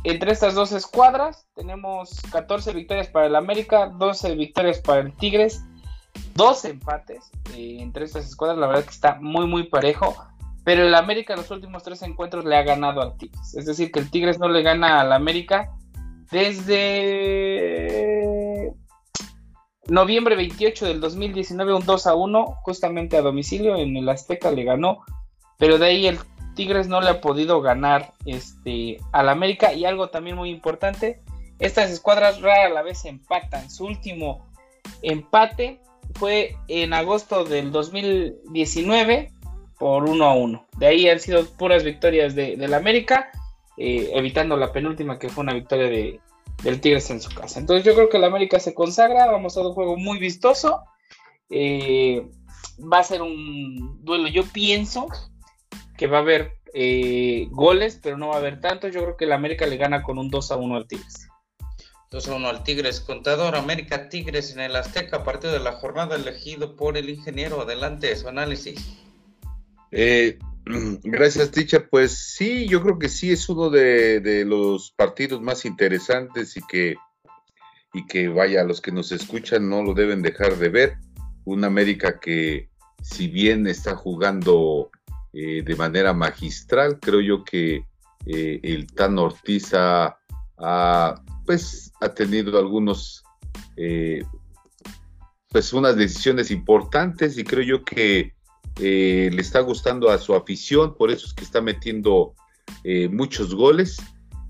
entre 0.03 0.31
estas 0.31 0.55
dos 0.55 0.71
escuadras 0.71 1.45
tenemos 1.55 2.19
14 2.31 2.73
victorias 2.73 3.07
para 3.07 3.27
el 3.27 3.35
América, 3.35 3.87
12 3.87 4.35
victorias 4.35 4.79
para 4.79 5.01
el 5.01 5.15
Tigres 5.15 5.63
dos 6.35 6.65
empates 6.65 7.31
eh, 7.53 7.77
entre 7.79 8.05
estas 8.05 8.25
escuadras. 8.25 8.59
La 8.59 8.67
verdad 8.67 8.83
que 8.83 8.91
está 8.91 9.19
muy, 9.21 9.47
muy 9.47 9.63
parejo. 9.63 10.15
Pero 10.63 10.83
el 10.83 10.95
América 10.95 11.33
en 11.33 11.39
los 11.39 11.51
últimos 11.51 11.83
tres 11.83 12.01
encuentros 12.03 12.45
le 12.45 12.55
ha 12.55 12.63
ganado 12.63 13.01
al 13.01 13.17
Tigres. 13.17 13.53
Es 13.55 13.65
decir, 13.65 13.91
que 13.91 13.99
el 13.99 14.09
Tigres 14.09 14.39
no 14.39 14.47
le 14.47 14.61
gana 14.61 15.01
al 15.01 15.11
América 15.11 15.71
desde 16.31 16.73
noviembre 19.87 20.35
28 20.35 20.85
del 20.85 21.01
2019, 21.01 21.73
un 21.73 21.85
2 21.85 22.07
a 22.07 22.15
1, 22.15 22.45
justamente 22.63 23.17
a 23.17 23.21
domicilio 23.21 23.75
en 23.75 23.97
el 23.97 24.07
Azteca 24.07 24.51
le 24.51 24.63
ganó. 24.63 25.03
Pero 25.57 25.77
de 25.77 25.85
ahí 25.87 26.07
el 26.07 26.17
Tigres 26.55 26.87
no 26.87 27.01
le 27.01 27.09
ha 27.09 27.19
podido 27.21 27.61
ganar 27.61 28.13
este, 28.25 28.99
al 29.11 29.27
América. 29.29 29.73
Y 29.73 29.85
algo 29.85 30.09
también 30.09 30.37
muy 30.37 30.49
importante, 30.49 31.21
estas 31.59 31.91
escuadras 31.91 32.41
rara 32.41 32.67
a 32.67 32.69
la 32.69 32.81
vez 32.83 33.03
empatan. 33.05 33.69
Su 33.69 33.85
último 33.85 34.47
empate 35.01 35.81
fue 36.15 36.55
en 36.67 36.93
agosto 36.93 37.43
del 37.43 37.71
2019 37.71 39.31
por 39.77 40.03
1 40.03 40.25
a 40.25 40.35
1. 40.35 40.67
De 40.77 40.87
ahí 40.87 41.09
han 41.09 41.19
sido 41.19 41.45
puras 41.45 41.83
victorias 41.83 42.35
de, 42.35 42.55
del 42.57 42.73
América, 42.73 43.31
eh, 43.77 44.11
evitando 44.13 44.57
la 44.57 44.71
penúltima 44.71 45.19
que 45.19 45.29
fue 45.29 45.43
una 45.43 45.53
victoria 45.53 45.87
de, 45.87 46.19
del 46.63 46.81
Tigres 46.81 47.09
en 47.09 47.21
su 47.21 47.29
casa. 47.33 47.59
Entonces 47.59 47.85
yo 47.85 47.93
creo 47.93 48.09
que 48.09 48.17
el 48.17 48.23
América 48.23 48.59
se 48.59 48.73
consagra, 48.73 49.31
vamos 49.31 49.57
a 49.57 49.61
un 49.61 49.73
juego 49.73 49.97
muy 49.97 50.19
vistoso. 50.19 50.81
Eh, 51.49 52.25
va 52.79 52.99
a 52.99 53.03
ser 53.03 53.21
un 53.21 54.03
duelo, 54.03 54.27
yo 54.27 54.43
pienso 54.43 55.07
que 55.97 56.07
va 56.07 56.17
a 56.17 56.21
haber 56.21 56.57
eh, 56.73 57.47
goles, 57.51 57.99
pero 58.01 58.17
no 58.17 58.29
va 58.29 58.35
a 58.35 58.39
haber 58.39 58.59
tanto. 58.59 58.87
Yo 58.87 59.01
creo 59.03 59.17
que 59.17 59.25
el 59.25 59.31
América 59.31 59.65
le 59.65 59.77
gana 59.77 60.03
con 60.03 60.17
un 60.17 60.29
2 60.29 60.51
a 60.51 60.55
1 60.55 60.75
al 60.75 60.87
Tigres. 60.87 61.27
2 62.11 62.29
a 62.29 62.35
1 62.35 62.47
al 62.47 62.63
Tigres. 62.63 62.99
Contador 63.01 63.55
América 63.55 64.09
Tigres 64.09 64.51
en 64.53 64.59
el 64.59 64.75
Azteca, 64.75 65.23
partido 65.23 65.53
de 65.53 65.59
la 65.59 65.73
jornada 65.73 66.15
elegido 66.15 66.75
por 66.75 66.97
el 66.97 67.09
ingeniero. 67.09 67.61
Adelante, 67.61 68.15
su 68.15 68.27
análisis. 68.27 68.97
Eh, 69.95 70.39
gracias, 71.03 71.51
Ticha. 71.51 71.87
Pues 71.87 72.17
sí, 72.17 72.67
yo 72.67 72.81
creo 72.81 72.97
que 72.97 73.09
sí 73.09 73.31
es 73.31 73.47
uno 73.49 73.69
de, 73.69 74.43
los 74.45 74.91
partidos 74.91 75.41
más 75.41 75.65
interesantes 75.65 76.57
y 76.57 76.61
que, 76.67 76.95
y 77.93 78.05
que 78.05 78.27
vaya, 78.27 78.63
los 78.63 78.81
que 78.81 78.91
nos 78.91 79.11
escuchan 79.11 79.69
no 79.69 79.83
lo 79.83 79.93
deben 79.93 80.21
dejar 80.21 80.57
de 80.57 80.69
ver. 80.69 80.97
Un 81.45 81.63
América 81.63 82.19
que, 82.19 82.69
si 83.01 83.27
bien 83.27 83.67
está 83.67 83.95
jugando 83.95 84.89
eh, 85.33 85.61
de 85.63 85.75
manera 85.75 86.13
magistral, 86.13 86.99
creo 86.99 87.21
yo 87.21 87.43
que 87.43 87.85
eh, 88.25 88.59
el 88.63 88.87
Tan 88.87 89.19
Ortiz 89.19 89.73
ha 89.73 90.17
pues 91.45 91.91
ha 92.01 92.09
tenido 92.09 92.57
algunos, 92.57 93.23
eh, 93.75 94.23
pues 95.49 95.73
unas 95.73 95.95
decisiones 95.95 96.51
importantes 96.51 97.37
y 97.37 97.43
creo 97.43 97.63
yo 97.63 97.83
que 97.83 98.33
eh, 98.79 99.29
le 99.31 99.41
está 99.41 99.59
gustando 99.59 100.09
a 100.09 100.17
su 100.17 100.33
afición, 100.33 100.95
por 100.95 101.11
eso 101.11 101.27
es 101.27 101.33
que 101.33 101.43
está 101.43 101.61
metiendo 101.61 102.33
eh, 102.83 103.07
muchos 103.09 103.53
goles 103.53 103.97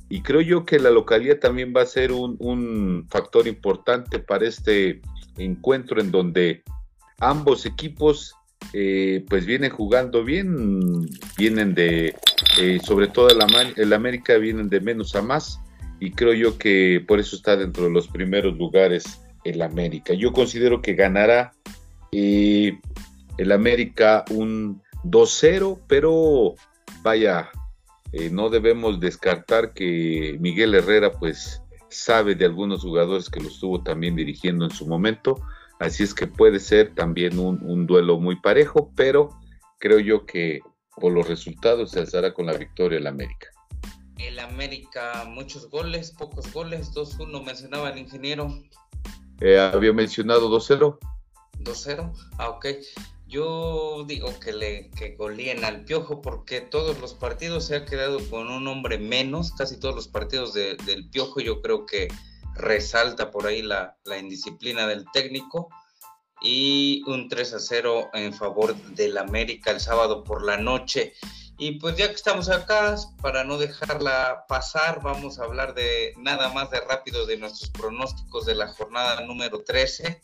y 0.09 0.21
creo 0.21 0.41
yo 0.41 0.65
que 0.65 0.79
la 0.79 0.91
localidad 0.91 1.39
también 1.39 1.73
va 1.75 1.81
a 1.81 1.85
ser 1.85 2.11
un, 2.11 3.07
factor 3.09 3.47
importante 3.47 4.19
para 4.19 4.47
este 4.47 5.01
encuentro 5.37 5.99
en 5.99 6.11
donde 6.11 6.63
ambos 7.19 7.65
equipos 7.65 8.35
pues 8.71 9.45
vienen 9.45 9.71
jugando 9.71 10.23
bien, 10.23 11.07
vienen 11.37 11.75
de, 11.75 12.15
sobre 12.83 13.07
todo 13.07 13.27
el, 13.29 13.93
América 13.93 14.37
vienen 14.37 14.69
de 14.69 14.79
menos 14.79 15.15
a 15.15 15.21
más 15.21 15.59
y 15.99 16.11
creo 16.11 16.33
yo 16.33 16.57
que 16.57 17.03
por 17.07 17.19
eso 17.19 17.35
está 17.35 17.55
dentro 17.55 17.85
de 17.85 17.91
los 17.91 18.07
primeros 18.07 18.57
lugares 18.57 19.21
el 19.43 19.61
América. 19.61 20.13
Yo 20.13 20.33
considero 20.33 20.81
que 20.81 20.95
ganará 20.95 21.53
eh, 22.11 22.77
el 23.37 23.51
América 23.51 24.25
un 24.29 24.81
2-0, 25.03 25.79
pero 25.87 26.55
vaya, 27.01 27.49
eh, 28.11 28.29
no 28.29 28.49
debemos 28.49 28.99
descartar 28.99 29.73
que 29.73 30.37
Miguel 30.39 30.75
Herrera 30.75 31.11
pues 31.11 31.61
sabe 31.89 32.35
de 32.35 32.45
algunos 32.45 32.81
jugadores 32.81 33.29
que 33.29 33.39
lo 33.39 33.47
estuvo 33.47 33.83
también 33.83 34.15
dirigiendo 34.15 34.65
en 34.65 34.71
su 34.71 34.87
momento, 34.87 35.41
así 35.79 36.03
es 36.03 36.13
que 36.13 36.27
puede 36.27 36.59
ser 36.59 36.93
también 36.95 37.37
un, 37.39 37.85
duelo 37.85 38.19
muy 38.19 38.35
parejo, 38.37 38.91
pero 38.95 39.29
creo 39.79 39.99
yo 39.99 40.25
que 40.25 40.61
por 40.95 41.11
los 41.11 41.27
resultados 41.27 41.91
se 41.91 41.99
alzará 41.99 42.33
con 42.33 42.45
la 42.45 42.53
victoria 42.53 42.99
el 42.99 43.07
América. 43.07 43.47
El 44.17 44.39
América, 44.39 45.25
muchos 45.27 45.69
goles, 45.69 46.11
pocos 46.11 46.51
goles, 46.53 46.93
2-1 46.93 47.43
mencionaba 47.43 47.89
el 47.89 47.97
ingeniero. 47.97 48.47
Eh, 49.41 49.59
había 49.59 49.91
mencionado 49.91 50.49
2-0. 50.49 50.97
2-0, 51.59 52.13
ah, 52.37 52.49
ok. 52.49 52.67
Yo 53.33 54.03
digo 54.05 54.39
que 54.39 54.53
le 54.53 54.91
que 54.91 55.15
golíen 55.15 55.65
al 55.65 55.85
Piojo 55.85 56.21
porque 56.21 56.61
todos 56.61 56.99
los 56.99 57.15
partidos 57.15 57.65
se 57.65 57.75
ha 57.77 57.83
quedado 57.83 58.19
con 58.29 58.51
un 58.51 58.67
hombre 58.67 58.99
menos, 58.99 59.53
casi 59.53 59.79
todos 59.79 59.95
los 59.95 60.07
partidos 60.07 60.53
del 60.53 61.09
Piojo 61.09 61.39
yo 61.39 61.59
creo 61.59 61.87
que 61.87 62.09
resalta 62.53 63.31
por 63.31 63.47
ahí 63.47 63.63
la, 63.63 63.97
indisciplina 64.19 64.85
del 64.85 65.05
técnico. 65.11 65.69
Y 66.43 67.01
un 67.07 67.27
3 67.27 67.55
a 67.55 67.59
0 67.59 68.11
en 68.13 68.33
favor 68.33 68.75
del 68.75 69.17
América 69.17 69.71
el 69.71 69.79
sábado 69.79 70.23
por 70.23 70.43
la 70.43 70.57
noche. 70.57 71.13
Y 71.57 71.79
pues 71.79 71.97
ya 71.97 72.09
que 72.09 72.13
estamos 72.13 72.49
acá, 72.49 72.97
para 73.19 73.43
no 73.43 73.57
dejarla 73.57 74.45
pasar, 74.47 75.01
vamos 75.01 75.39
a 75.39 75.45
hablar 75.45 75.73
de 75.73 76.13
nada 76.17 76.53
más 76.53 76.69
de 76.69 76.81
rápido 76.81 77.25
de 77.25 77.37
nuestros 77.37 77.71
pronósticos 77.71 78.45
de 78.45 78.53
la 78.53 78.67
jornada 78.67 79.21
número 79.21 79.63
13 79.63 80.21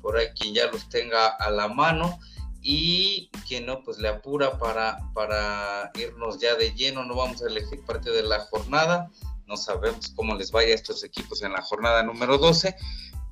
por 0.00 0.16
ahí 0.16 0.28
quien 0.28 0.54
ya 0.54 0.66
los 0.66 0.88
tenga 0.88 1.28
a 1.28 1.50
la 1.50 1.68
mano 1.68 2.18
y 2.62 3.30
quien 3.48 3.66
no, 3.66 3.82
pues 3.82 3.98
le 3.98 4.08
apura 4.08 4.58
para, 4.58 4.98
para 5.14 5.90
irnos 5.94 6.38
ya 6.38 6.54
de 6.56 6.72
lleno, 6.74 7.04
no 7.04 7.14
vamos 7.14 7.42
a 7.42 7.46
elegir 7.46 7.84
parte 7.84 8.10
de 8.10 8.22
la 8.22 8.40
jornada, 8.40 9.10
no 9.46 9.56
sabemos 9.56 10.12
cómo 10.14 10.34
les 10.34 10.50
vaya 10.50 10.72
a 10.72 10.74
estos 10.74 11.02
equipos 11.02 11.42
en 11.42 11.52
la 11.52 11.62
jornada 11.62 12.02
número 12.02 12.38
12, 12.38 12.74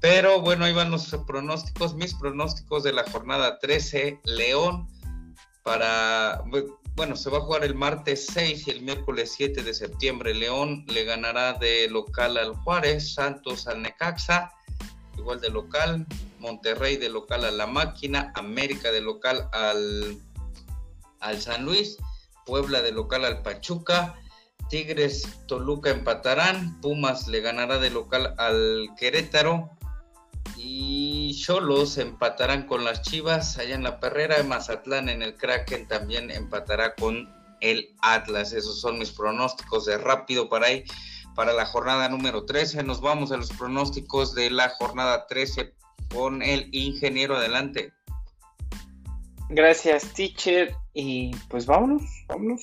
pero 0.01 0.41
bueno, 0.41 0.65
ahí 0.65 0.73
van 0.73 0.91
los 0.91 1.15
pronósticos, 1.27 1.95
mis 1.95 2.15
pronósticos 2.15 2.83
de 2.85 2.93
la 2.93 3.09
jornada 3.11 3.59
13, 3.59 4.21
León 4.25 4.89
para, 5.63 6.43
bueno, 6.97 7.15
se 7.15 7.29
va 7.29 7.39
a 7.39 7.43
jugar 7.43 7.63
el 7.65 7.75
martes 7.75 8.27
6 8.33 8.67
y 8.67 8.71
el 8.71 8.83
miércoles 8.83 9.35
7 9.37 9.63
de 9.63 9.75
septiembre, 9.75 10.35
León 10.35 10.87
le 10.89 11.05
ganará 11.05 11.53
de 11.53 11.89
local 11.91 12.39
al 12.39 12.55
Juárez, 12.55 13.13
Santos 13.13 13.67
al 13.67 13.83
Necaxa, 13.83 14.51
igual 15.19 15.41
de 15.41 15.51
local, 15.51 16.07
Monterrey 16.39 16.97
de 16.97 17.09
local 17.09 17.45
a 17.45 17.51
La 17.51 17.67
Máquina, 17.67 18.33
América 18.35 18.91
de 18.93 19.01
local 19.01 19.49
al, 19.53 20.19
al 21.21 21.41
San 21.41 21.65
Luis, 21.65 21.97
Puebla 22.47 22.83
de 22.83 22.93
local 22.93 23.25
al 23.25 23.43
Pachuca, 23.43 24.15
Tigres 24.69 25.27
Toluca 25.47 25.91
empatarán, 25.91 26.81
Pumas 26.81 27.27
le 27.27 27.41
ganará 27.41 27.79
de 27.79 27.91
local 27.91 28.35
al 28.39 28.91
Querétaro 28.99 29.71
y 30.57 31.35
Cholos 31.41 31.99
empatarán 31.99 32.67
con 32.67 32.85
las 32.85 33.03
Chivas 33.03 33.59
allá 33.59 33.75
en 33.75 33.83
la 33.83 34.01
Perrera, 34.01 34.43
Mazatlán 34.43 35.09
en 35.09 35.23
el 35.23 35.37
Kraken 35.37 35.89
también 35.89 36.31
empatará 36.31 36.95
con 36.95 37.33
el 37.61 37.95
Atlas. 38.03 38.53
Esos 38.53 38.81
son 38.81 38.99
mis 38.99 39.11
pronósticos 39.11 39.87
de 39.87 39.99
rápido 39.99 40.49
para 40.49 40.67
ahí 40.67 40.85
para 41.35 41.53
la 41.53 41.67
jornada 41.67 42.09
número 42.09 42.45
13. 42.45 42.83
Nos 42.83 43.01
vamos 43.01 43.33
a 43.33 43.37
los 43.37 43.51
pronósticos 43.51 44.35
de 44.35 44.51
la 44.51 44.71
jornada 44.71 45.27
13 45.27 45.73
con 46.13 46.43
el 46.43 46.69
ingeniero 46.73 47.37
adelante. 47.37 47.93
Gracias, 49.49 50.13
teacher. 50.13 50.75
Y 50.95 51.31
pues 51.49 51.67
vámonos, 51.67 52.03
vámonos. 52.29 52.61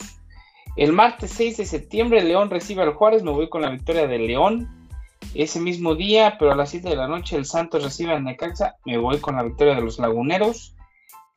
El 0.76 0.92
martes 0.92 1.32
6 1.32 1.58
de 1.58 1.66
septiembre, 1.66 2.24
León 2.24 2.50
recibe 2.50 2.84
al 2.84 2.94
Juárez. 2.94 3.24
Me 3.24 3.32
voy 3.32 3.50
con 3.50 3.62
la 3.62 3.70
victoria 3.70 4.08
de 4.08 4.20
León. 4.20 4.70
Ese 5.34 5.60
mismo 5.60 5.96
día, 5.96 6.36
pero 6.38 6.52
a 6.52 6.56
las 6.56 6.70
7 6.70 6.90
de 6.90 6.96
la 6.96 7.08
noche, 7.08 7.38
el 7.38 7.46
Santos 7.46 7.84
recibe 7.84 8.12
al 8.14 8.24
Necaxa. 8.24 8.76
Me 8.86 8.98
voy 8.98 9.20
con 9.20 9.36
la 9.36 9.44
victoria 9.44 9.76
de 9.76 9.82
los 9.82 10.00
Laguneros. 10.00 10.76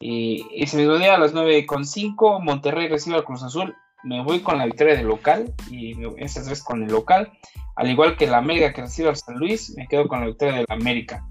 Y 0.00 0.46
ese 0.54 0.76
mismo 0.76 0.98
día, 0.98 1.14
a 1.14 1.18
las 1.18 1.34
9.5, 1.34 2.42
Monterrey 2.42 2.88
recibe 2.88 3.16
al 3.16 3.24
Cruz 3.24 3.42
Azul. 3.42 3.74
Me 4.04 4.22
voy 4.22 4.40
con 4.40 4.58
la 4.58 4.66
victoria 4.66 4.96
del 4.96 5.06
local. 5.06 5.54
Y 5.70 5.96
esas 6.16 6.48
vez 6.48 6.62
con 6.62 6.82
el 6.82 6.90
local. 6.90 7.32
Al 7.76 7.90
igual 7.90 8.16
que 8.16 8.26
la 8.26 8.38
América 8.38 8.72
que 8.72 8.82
recibe 8.82 9.08
al 9.08 9.16
San 9.16 9.36
Luis, 9.36 9.72
me 9.76 9.86
quedo 9.86 10.08
con 10.08 10.20
la 10.20 10.26
victoria 10.26 10.56
del 10.56 10.66
América. 10.68 11.24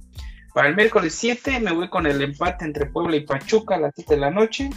Para 0.58 0.70
el 0.70 0.76
miércoles 0.76 1.14
7 1.14 1.60
me 1.60 1.72
voy 1.72 1.88
con 1.88 2.08
el 2.08 2.20
empate 2.20 2.66
entre 2.66 2.88
Puebla 2.88 3.16
y 3.16 3.20
Pachuca 3.20 3.76
a 3.76 3.78
las 3.78 3.94
7 3.94 4.16
de 4.16 4.20
la 4.20 4.32
noche. 4.32 4.72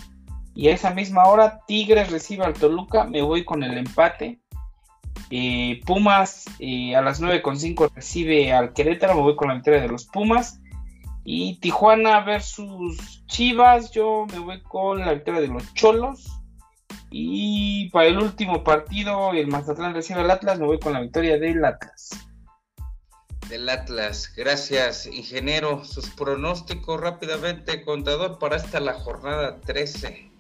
Y 0.55 0.69
a 0.69 0.75
esa 0.75 0.91
misma 0.91 1.25
hora 1.25 1.61
Tigres 1.67 2.11
recibe 2.11 2.45
al 2.45 2.53
Toluca, 2.53 3.05
me 3.05 3.23
voy 3.23 3.47
con 3.47 3.63
el 3.63 3.79
empate. 3.79 4.41
Eh, 5.31 5.81
Pumas 5.87 6.45
eh, 6.59 6.95
a 6.95 7.01
las 7.01 7.23
9.5 7.23 7.95
recibe 7.95 8.53
al 8.53 8.75
Querétaro, 8.75 9.15
me 9.15 9.23
voy 9.23 9.37
con 9.37 9.49
la 9.49 9.55
victoria 9.55 9.81
de 9.81 9.89
los 9.89 10.05
Pumas. 10.05 10.61
Y 11.25 11.59
Tijuana 11.61 12.21
versus 12.25 13.25
Chivas, 13.25 13.91
yo 13.91 14.27
me 14.31 14.39
voy 14.39 14.61
con 14.61 14.99
la 14.99 15.15
victoria 15.15 15.41
de 15.41 15.49
los 15.49 15.73
Cholos. 15.73 16.29
Y 17.11 17.89
para 17.89 18.09
el 18.09 18.19
último 18.19 18.63
partido, 18.63 19.33
el 19.33 19.47
Mazatlán 19.47 19.95
recibe 19.95 20.21
al 20.21 20.31
Atlas, 20.31 20.59
me 20.59 20.67
voy 20.67 20.79
con 20.79 20.93
la 20.93 21.01
victoria 21.01 21.39
del 21.39 21.65
Atlas 21.65 22.30
del 23.51 23.69
Atlas. 23.69 24.33
Gracias, 24.37 25.07
ingeniero. 25.07 25.85
Sus 25.85 26.09
pronósticos 26.11 27.01
rápidamente, 27.01 27.83
contador, 27.83 28.39
para 28.39 28.57
esta 28.57 28.81
la 28.81 28.95
jornada 28.95 29.61
13. 29.61 30.31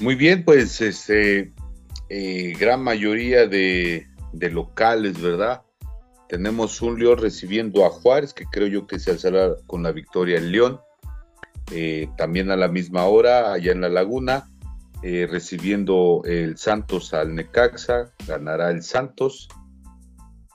Muy 0.00 0.14
bien, 0.16 0.44
pues 0.44 0.80
este, 0.80 1.52
eh, 2.08 2.54
gran 2.58 2.82
mayoría 2.82 3.46
de, 3.46 4.06
locales, 4.32 5.20
¿verdad? 5.20 5.62
Tenemos 6.28 6.80
un 6.82 6.98
León 6.98 7.18
recibiendo 7.18 7.86
a 7.86 7.90
Juárez, 7.90 8.34
que 8.34 8.44
creo 8.46 8.66
yo 8.66 8.86
que 8.86 8.98
se 8.98 9.10
alzará 9.10 9.54
con 9.66 9.82
la 9.82 9.92
victoria 9.92 10.38
el 10.38 10.50
León. 10.50 10.80
Eh, 11.70 12.08
también 12.16 12.50
a 12.50 12.56
la 12.56 12.68
misma 12.68 13.04
hora, 13.04 13.52
allá 13.52 13.72
en 13.72 13.82
la 13.82 13.88
Laguna, 13.90 14.48
eh, 15.02 15.28
recibiendo 15.30 16.22
el 16.24 16.56
Santos 16.56 17.12
al 17.12 17.34
Necaxa, 17.34 18.12
ganará 18.26 18.70
el 18.70 18.82
Santos. 18.82 19.48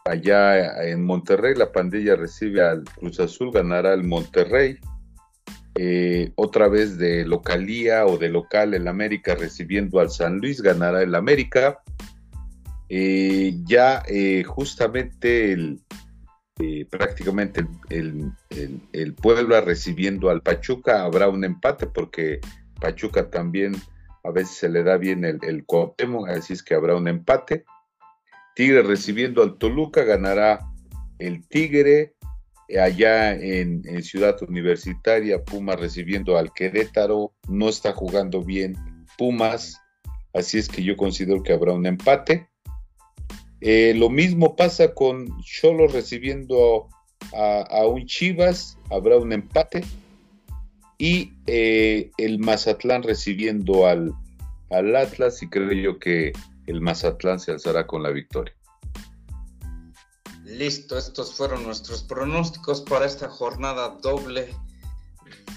Allá 0.05 0.83
en 0.83 1.05
Monterrey, 1.05 1.55
la 1.55 1.72
pandilla 1.72 2.17
recibe 2.17 2.62
al 2.62 2.83
Cruz 2.83 3.22
Azul, 3.22 3.51
ganará 3.53 3.93
el 3.93 4.03
Monterrey. 4.03 4.77
Eh, 5.75 6.33
otra 6.36 6.67
vez 6.67 6.98
de 6.98 7.25
localía 7.25 8.05
o 8.05 8.17
de 8.17 8.27
local 8.27 8.74
el 8.74 8.89
América 8.89 9.33
recibiendo 9.33 10.01
al 10.01 10.10
San 10.10 10.39
Luis, 10.39 10.62
ganará 10.62 11.01
el 11.01 11.15
América. 11.15 11.79
Eh, 12.89 13.55
ya 13.63 14.03
eh, 14.07 14.43
justamente 14.43 15.53
el, 15.53 15.79
prácticamente 16.89 17.65
el, 17.89 18.29
el, 18.91 19.13
Puebla 19.13 19.62
recibiendo 19.62 20.29
al 20.29 20.41
Pachuca 20.41 21.03
habrá 21.03 21.29
un 21.29 21.45
empate 21.45 21.88
porque 21.88 22.41
Pachuca 22.79 23.29
también 23.29 23.74
a 24.25 24.31
veces 24.31 24.57
se 24.57 24.69
le 24.69 24.83
da 24.83 24.98
bien 24.98 25.24
el, 25.24 25.39
el 25.43 25.65
así 26.27 26.53
es 26.53 26.62
que 26.62 26.75
habrá 26.75 26.95
un 26.98 27.07
empate. 27.07 27.63
Tigre 28.55 28.83
recibiendo 28.83 29.41
al 29.41 29.57
Toluca, 29.57 30.03
ganará 30.03 30.60
el 31.19 31.48
Tigre. 31.48 32.13
Allá 32.79 33.33
en, 33.33 33.83
Ciudad 34.03 34.41
Universitaria, 34.41 35.43
Pumas 35.43 35.79
recibiendo 35.79 36.38
al 36.38 36.53
Querétaro. 36.53 37.33
No 37.48 37.69
está 37.69 37.93
jugando 37.93 38.41
bien 38.41 38.75
Pumas, 39.17 39.79
así 40.33 40.57
es 40.57 40.69
que 40.69 40.83
yo 40.83 40.98
considero 40.98 41.43
que 41.43 41.53
habrá 41.53 41.74
un 41.74 41.86
empate. 41.86 42.48
Eh, 43.62 43.93
lo 43.95 44.10
mismo 44.10 44.55
pasa 44.55 44.93
con 44.93 45.27
Cholo 45.43 45.88
recibiendo 45.88 46.89
a, 47.33 47.86
un 47.86 48.05
Chivas, 48.05 48.77
habrá 48.89 49.17
un 49.17 49.33
empate. 49.33 49.83
Y 50.98 51.33
eh, 51.48 52.12
el 52.17 52.39
Mazatlán 52.39 53.03
recibiendo 53.03 53.88
al, 53.88 54.13
al 54.69 54.95
Atlas, 54.95 55.43
y 55.43 55.50
creo 55.50 55.72
yo 55.74 56.00
que 56.00 56.31
el 56.67 56.82
Mazatlán 56.82 57.39
se 57.39 57.51
alzará 57.51 57.86
con 57.88 58.03
la 58.03 58.10
victoria. 58.10 58.55
Listo, 60.43 60.98
estos 60.98 61.34
fueron 61.34 61.63
nuestros 61.63 62.03
pronósticos 62.03 62.82
para 62.82 63.05
esta 63.05 63.29
jornada 63.29 63.98
doble 64.01 64.53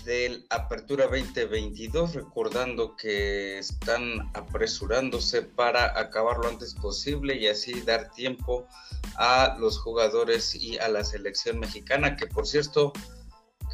del 0.05 0.47
Apertura 0.51 1.07
2022, 1.07 2.15
recordando 2.15 2.97
que 2.97 3.59
están 3.59 4.31
apresurándose 4.35 5.43
para 5.43 5.99
acabar 5.99 6.39
lo 6.39 6.49
antes 6.49 6.75
posible 6.75 7.35
y 7.35 7.49
así 7.49 7.81
dar 7.81 8.13
tiempo 8.13 8.69
a 9.17 9.57
los 9.59 9.79
jugadores 9.81 10.55
y 10.55 10.79
a 10.79 10.89
la 10.89 11.03
selección 11.03 11.59
mexicana, 11.59 12.17
que 12.17 12.27
por 12.27 12.47
cierto, 12.47 12.93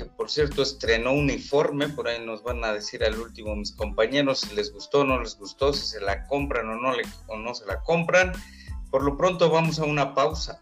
por 0.05 0.31
cierto 0.31 0.63
estrenó 0.63 1.13
uniforme, 1.13 1.89
por 1.89 2.09
ahí 2.09 2.25
nos 2.25 2.43
van 2.43 2.65
a 2.65 2.73
decir 2.73 3.05
al 3.05 3.19
último 3.19 3.55
mis 3.57 3.73
compañeros 3.73 4.41
si 4.41 4.55
les 4.55 4.73
gustó 4.73 5.01
o 5.01 5.05
no 5.05 5.21
les 5.21 5.37
gustó, 5.39 5.73
si 5.73 5.87
se 5.87 6.01
la 6.01 6.27
compran 6.27 6.69
o 6.69 6.77
no, 6.77 6.95
le, 6.95 7.03
o 7.27 7.37
no 7.37 7.55
se 7.55 7.67
la 7.67 7.81
compran. 7.83 8.33
Por 8.91 9.03
lo 9.05 9.17
pronto 9.17 9.51
vamos 9.51 9.79
a 9.79 9.85
una 9.85 10.15
pausa 10.15 10.61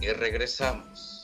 y 0.00 0.08
regresamos. 0.08 1.17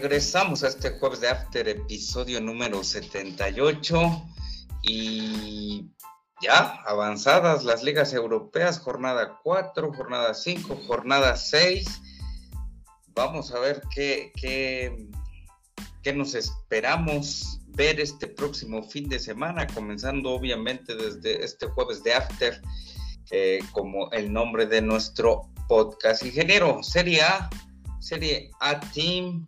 Regresamos 0.00 0.64
a 0.64 0.68
este 0.68 0.88
jueves 0.98 1.20
de 1.20 1.28
After, 1.28 1.68
episodio 1.68 2.40
número 2.40 2.82
78 2.82 4.22
y 4.80 5.90
ya 6.40 6.80
avanzadas 6.86 7.62
las 7.62 7.82
ligas 7.82 8.14
europeas, 8.14 8.78
jornada 8.78 9.38
4, 9.42 9.92
jornada 9.92 10.32
5, 10.32 10.80
jornada 10.86 11.36
6. 11.36 11.84
Vamos 13.08 13.52
a 13.52 13.58
ver 13.58 13.82
qué, 13.94 14.32
qué, 14.34 15.10
qué 16.02 16.14
nos 16.14 16.34
esperamos 16.34 17.60
ver 17.66 18.00
este 18.00 18.28
próximo 18.28 18.82
fin 18.82 19.10
de 19.10 19.18
semana, 19.18 19.66
comenzando 19.66 20.30
obviamente 20.30 20.96
desde 20.96 21.44
este 21.44 21.66
jueves 21.66 22.02
de 22.02 22.14
After, 22.14 22.62
eh, 23.30 23.58
como 23.72 24.10
el 24.12 24.32
nombre 24.32 24.64
de 24.64 24.80
nuestro 24.80 25.50
podcast. 25.68 26.24
Ingeniero, 26.24 26.82
Serie 26.82 27.20
A, 27.20 27.50
Serie 28.00 28.50
A 28.60 28.80
Team, 28.80 29.44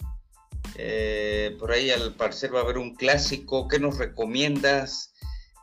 eh, 0.76 1.56
por 1.58 1.72
ahí 1.72 1.90
al 1.90 2.14
parecer 2.14 2.54
va 2.54 2.60
a 2.60 2.62
haber 2.62 2.78
un 2.78 2.94
clásico. 2.94 3.68
¿Qué 3.68 3.78
nos 3.78 3.98
recomiendas? 3.98 5.14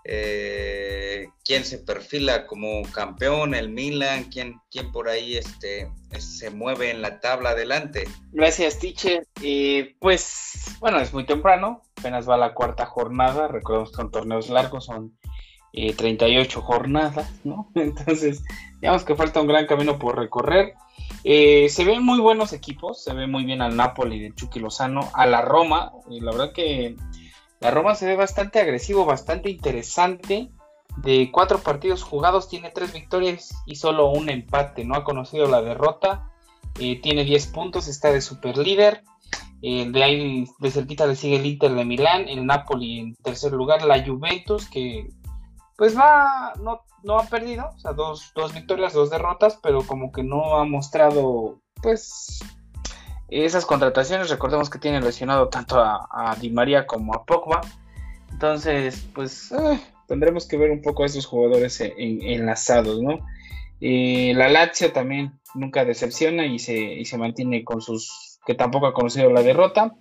Eh, 0.04 1.28
¿Quién 1.46 1.64
se 1.64 1.78
perfila 1.78 2.48
como 2.48 2.82
campeón? 2.92 3.54
¿El 3.54 3.70
Milan? 3.70 4.26
¿Quién, 4.26 4.60
quién 4.72 4.92
por 4.92 5.10
ahí 5.10 5.38
este, 5.38 5.92
se 6.18 6.50
mueve 6.50 6.92
en 6.92 7.02
la 7.02 7.20
tabla 7.20 7.52
adelante? 7.52 8.06
Gracias, 8.32 8.80
teacher. 8.80 9.28
Eh, 9.42 9.96
pues, 10.00 10.76
bueno, 10.80 11.00
es 11.00 11.14
muy 11.14 11.26
temprano. 11.26 11.82
Apenas 11.98 12.28
va 12.28 12.38
la 12.38 12.54
cuarta 12.54 12.86
jornada. 12.86 13.48
Recordemos 13.48 13.92
que 13.92 13.98
son 13.98 14.12
torneos 14.12 14.50
largos, 14.50 14.86
son 14.86 15.18
38 15.74 16.62
jornadas, 16.62 17.32
¿no? 17.44 17.70
Entonces, 17.76 18.44
digamos 18.82 19.04
que 19.04 19.16
falta 19.16 19.42
un 19.42 19.48
gran 19.48 19.68
camino 19.68 20.00
por 20.00 20.18
recorrer. 20.18 20.74
Eh, 21.24 21.70
se 21.70 21.86
ven 21.86 22.04
muy 22.04 22.20
buenos 22.20 22.54
equipos, 22.54 23.04
se 23.04 23.14
ve 23.14 23.28
muy 23.28 23.46
bien 23.46 23.62
al 23.62 23.76
Napoli 23.76 24.20
de 24.20 24.34
Chucky 24.34 24.60
Lozano, 24.60 25.10
a 25.14 25.26
la 25.26 25.42
Roma, 25.42 25.92
la 26.10 26.32
verdad 26.32 26.54
que 26.54 26.96
la 27.60 27.70
Roma 27.72 27.96
se 27.96 28.08
ve 28.08 28.16
bastante 28.16 28.60
agresivo, 28.60 29.06
bastante 29.06 29.50
interesante. 29.50 30.50
De 30.98 31.30
cuatro 31.32 31.60
partidos 31.60 32.04
jugados 32.04 32.50
tiene 32.50 32.70
tres 32.70 32.92
victorias 32.92 33.56
y 33.66 33.76
solo 33.76 34.10
un 34.10 34.30
empate, 34.30 34.84
no 34.84 34.96
ha 34.96 35.06
conocido 35.06 35.48
la 35.48 35.62
derrota, 35.62 36.32
eh, 36.80 37.00
tiene 37.00 37.24
10 37.24 37.48
puntos, 37.48 37.88
está 37.88 38.12
de 38.12 38.22
super 38.22 38.58
líder. 38.58 39.04
Eh, 39.62 39.88
de 39.90 40.04
ahí 40.04 40.48
de 40.60 40.72
cerquita 40.72 41.06
le 41.06 41.16
sigue 41.16 41.36
el 41.36 41.46
Inter 41.46 41.74
de 41.74 41.86
Milán, 41.86 42.28
el 42.28 42.46
Napoli 42.46 43.00
en 43.00 43.16
tercer 43.16 43.54
lugar, 43.54 43.84
la 43.84 44.04
Juventus 44.04 44.68
que 44.68 45.08
pues 45.78 45.98
va, 45.98 46.54
no, 46.62 46.82
no 47.04 47.20
ha 47.20 47.26
perdido, 47.26 47.70
o 47.76 47.80
sea, 47.80 47.94
dos, 47.94 48.32
dos 48.36 48.54
victorias, 48.54 48.94
dos 48.94 49.10
derrotas, 49.10 49.60
pero 49.62 49.82
como 49.86 50.12
que 50.12 50.24
no 50.24 50.58
ha 50.58 50.66
mostrado, 50.66 51.60
pues, 51.82 52.40
esas 53.30 53.66
contrataciones. 53.66 54.30
Recordemos 54.30 54.70
que 54.70 54.80
tiene 54.80 55.02
lesionado 55.02 55.50
tanto 55.50 55.80
a, 55.80 56.36
Di 56.40 56.50
María 56.50 56.86
como 56.86 57.14
a 57.14 57.26
Pogba. 57.26 57.62
Entonces, 58.32 59.08
pues, 59.14 59.52
eh, 59.52 59.80
tendremos 60.08 60.48
que 60.48 60.58
ver 60.58 60.72
un 60.72 60.82
poco 60.82 61.04
a 61.04 61.06
esos 61.06 61.26
jugadores 61.26 61.82
enlazados, 61.82 63.02
¿no? 63.02 63.20
Eh, 63.80 64.34
la 64.36 64.48
Lazio 64.48 64.92
también 64.92 65.40
nunca 65.56 65.86
decepciona 65.86 66.46
y 66.46 66.60
se, 66.60 66.78
y 66.78 67.06
se 67.06 67.18
mantiene 67.18 67.64
con 67.64 67.82
sus, 67.82 68.40
que 68.46 68.54
tampoco 68.54 68.88
ha 68.88 68.94
conocido 68.94 69.32
la 69.32 69.42
derrota. 69.42 69.96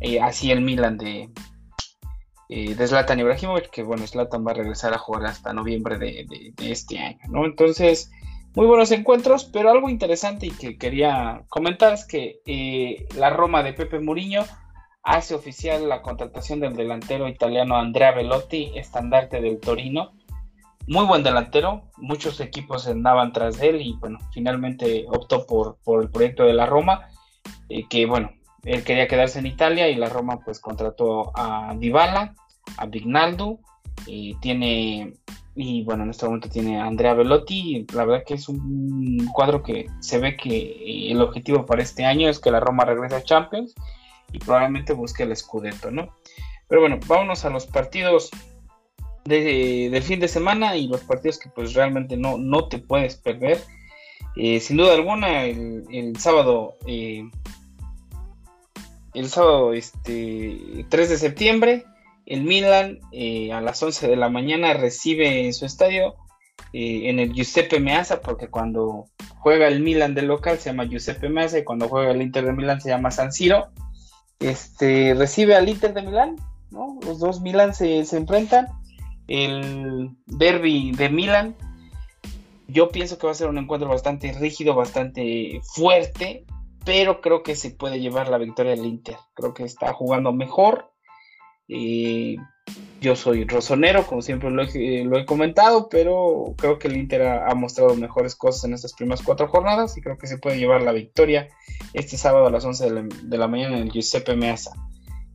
Eh, 0.00 0.20
así 0.20 0.50
el 0.50 0.62
Milan 0.62 0.96
de, 0.96 1.28
eh, 2.52 2.74
de 2.74 2.88
Zlatan 2.88 3.20
Ibrahimovic, 3.20 3.70
que 3.70 3.84
bueno, 3.84 4.04
Zlatan 4.08 4.44
va 4.44 4.50
a 4.50 4.54
regresar 4.54 4.92
a 4.92 4.98
jugar 4.98 5.24
hasta 5.26 5.52
noviembre 5.52 5.98
de, 5.98 6.52
este 6.58 6.98
año, 6.98 7.20
¿no? 7.28 7.44
Entonces, 7.44 8.10
muy 8.56 8.66
buenos 8.66 8.90
encuentros, 8.90 9.44
pero 9.44 9.70
algo 9.70 9.88
interesante 9.88 10.46
y 10.46 10.50
que 10.50 10.76
quería 10.76 11.44
comentar 11.48 11.92
es 11.92 12.04
que 12.04 12.40
eh, 12.46 13.06
la 13.16 13.30
Roma 13.30 13.62
de 13.62 13.72
Pepe 13.72 14.00
Muriño 14.00 14.42
hace 15.04 15.36
oficial 15.36 15.88
la 15.88 16.02
contratación 16.02 16.58
del 16.58 16.74
delantero 16.74 17.28
italiano 17.28 17.76
Andrea 17.76 18.10
Velotti, 18.10 18.72
estandarte 18.74 19.40
del 19.40 19.60
Torino. 19.60 20.10
Muy 20.88 21.06
buen 21.06 21.22
delantero, 21.22 21.84
muchos 21.98 22.40
equipos 22.40 22.88
andaban 22.88 23.32
tras 23.32 23.62
él 23.62 23.80
y 23.80 23.92
bueno, 24.00 24.18
finalmente 24.32 25.04
optó 25.06 25.46
por, 25.46 25.78
por 25.84 26.02
el 26.02 26.10
proyecto 26.10 26.42
de 26.42 26.54
la 26.54 26.66
Roma, 26.66 27.10
eh, 27.68 27.86
que 27.88 28.06
bueno, 28.06 28.32
él 28.64 28.84
quería 28.84 29.08
quedarse 29.08 29.38
en 29.38 29.46
Italia 29.46 29.88
y 29.88 29.96
la 29.96 30.08
Roma 30.08 30.40
pues 30.44 30.60
contrató 30.60 31.32
a 31.34 31.74
Dybala, 31.78 32.34
a 32.76 32.86
Vignaldo, 32.86 33.60
y 34.06 34.34
tiene 34.36 35.14
y 35.54 35.82
bueno, 35.82 36.04
en 36.04 36.10
este 36.10 36.26
momento 36.26 36.48
tiene 36.48 36.80
a 36.80 36.86
Andrea 36.86 37.14
Velotti. 37.14 37.86
La 37.92 38.04
verdad 38.04 38.24
que 38.26 38.34
es 38.34 38.48
un 38.48 39.28
cuadro 39.32 39.62
que 39.62 39.86
se 40.00 40.18
ve 40.18 40.36
que 40.36 41.10
el 41.10 41.20
objetivo 41.20 41.66
para 41.66 41.82
este 41.82 42.04
año 42.04 42.28
es 42.28 42.38
que 42.38 42.50
la 42.50 42.60
Roma 42.60 42.84
regrese 42.84 43.16
a 43.16 43.22
Champions 43.22 43.74
y 44.32 44.38
probablemente 44.38 44.92
busque 44.92 45.24
el 45.24 45.36
Scudetto, 45.36 45.90
¿no? 45.90 46.14
Pero 46.68 46.80
bueno, 46.80 46.98
vámonos 47.06 47.44
a 47.44 47.50
los 47.50 47.66
partidos 47.66 48.30
de, 49.24 49.88
del 49.90 50.02
fin 50.02 50.20
de 50.20 50.28
semana 50.28 50.76
y 50.76 50.86
los 50.86 51.02
partidos 51.02 51.38
que 51.38 51.48
pues 51.50 51.74
realmente 51.74 52.16
no, 52.16 52.38
no 52.38 52.68
te 52.68 52.78
puedes 52.78 53.16
perder. 53.16 53.60
Eh, 54.36 54.60
sin 54.60 54.76
duda 54.76 54.94
alguna, 54.94 55.44
el, 55.44 56.14
sábado 56.18 56.76
eh, 56.86 57.28
el 59.14 59.28
sábado 59.28 59.72
este, 59.72 60.86
3 60.88 61.08
de 61.08 61.18
septiembre. 61.18 61.84
El 62.26 62.44
Milan 62.44 63.00
eh, 63.12 63.52
a 63.52 63.60
las 63.60 63.82
11 63.82 64.08
de 64.08 64.16
la 64.16 64.28
mañana 64.28 64.72
recibe 64.74 65.46
en 65.46 65.52
su 65.52 65.66
estadio 65.66 66.14
eh, 66.72 67.08
en 67.10 67.18
el 67.18 67.32
Giuseppe 67.32 67.80
Meazza, 67.80 68.20
porque 68.20 68.48
cuando 68.48 69.06
juega 69.38 69.66
el 69.66 69.80
Milan 69.80 70.14
de 70.14 70.22
local 70.22 70.58
se 70.58 70.70
llama 70.70 70.84
Giuseppe 70.84 71.28
Meazza 71.28 71.58
y 71.58 71.64
cuando 71.64 71.88
juega 71.88 72.12
el 72.12 72.22
Inter 72.22 72.44
de 72.44 72.52
Milán 72.52 72.80
se 72.80 72.90
llama 72.90 73.10
San 73.10 73.32
Siro. 73.32 73.68
Este, 74.38 75.14
recibe 75.14 75.56
al 75.56 75.68
Inter 75.68 75.92
de 75.92 76.02
Milán, 76.02 76.36
¿no? 76.70 76.98
los 77.04 77.18
dos 77.18 77.40
Milan 77.40 77.74
se, 77.74 78.04
se 78.04 78.16
enfrentan. 78.16 78.68
El 79.26 80.10
derby 80.26 80.92
de 80.92 81.08
Milán 81.08 81.54
yo 82.72 82.88
pienso 82.88 83.18
que 83.18 83.26
va 83.26 83.32
a 83.32 83.36
ser 83.36 83.48
un 83.48 83.58
encuentro 83.58 83.88
bastante 83.88 84.32
rígido, 84.32 84.74
bastante 84.74 85.60
fuerte, 85.64 86.44
pero 86.84 87.20
creo 87.20 87.42
que 87.42 87.56
se 87.56 87.70
puede 87.70 88.00
llevar 88.00 88.28
la 88.28 88.38
victoria 88.38 88.72
del 88.72 88.86
Inter. 88.86 89.16
Creo 89.34 89.54
que 89.54 89.64
está 89.64 89.92
jugando 89.92 90.32
mejor. 90.32 90.90
yo 93.00 93.16
soy 93.16 93.44
rosonero, 93.44 94.06
como 94.06 94.22
siempre 94.22 94.50
lo 94.50 94.62
he, 95.18 95.24
comentado, 95.24 95.88
pero 95.88 96.54
creo 96.56 96.78
que 96.78 96.88
el 96.88 96.96
Inter 96.96 97.22
ha, 97.22 97.54
mostrado 97.54 97.94
mejores 97.96 98.34
cosas 98.34 98.64
en 98.64 98.74
estas 98.74 98.94
primeras 98.94 99.22
cuatro 99.22 99.48
jornadas 99.48 99.96
y 99.96 100.00
creo 100.00 100.18
que 100.18 100.26
se 100.26 100.38
puede 100.38 100.58
llevar 100.58 100.82
la 100.82 100.92
victoria 100.92 101.48
este 101.92 102.16
sábado 102.16 102.46
a 102.46 102.50
las 102.50 102.64
11 102.64 102.90
de 103.22 103.38
la, 103.38 103.48
mañana 103.48 103.76
en 103.76 103.84
el 103.84 103.92
Giuseppe 103.92 104.36
Meazza. 104.36 104.72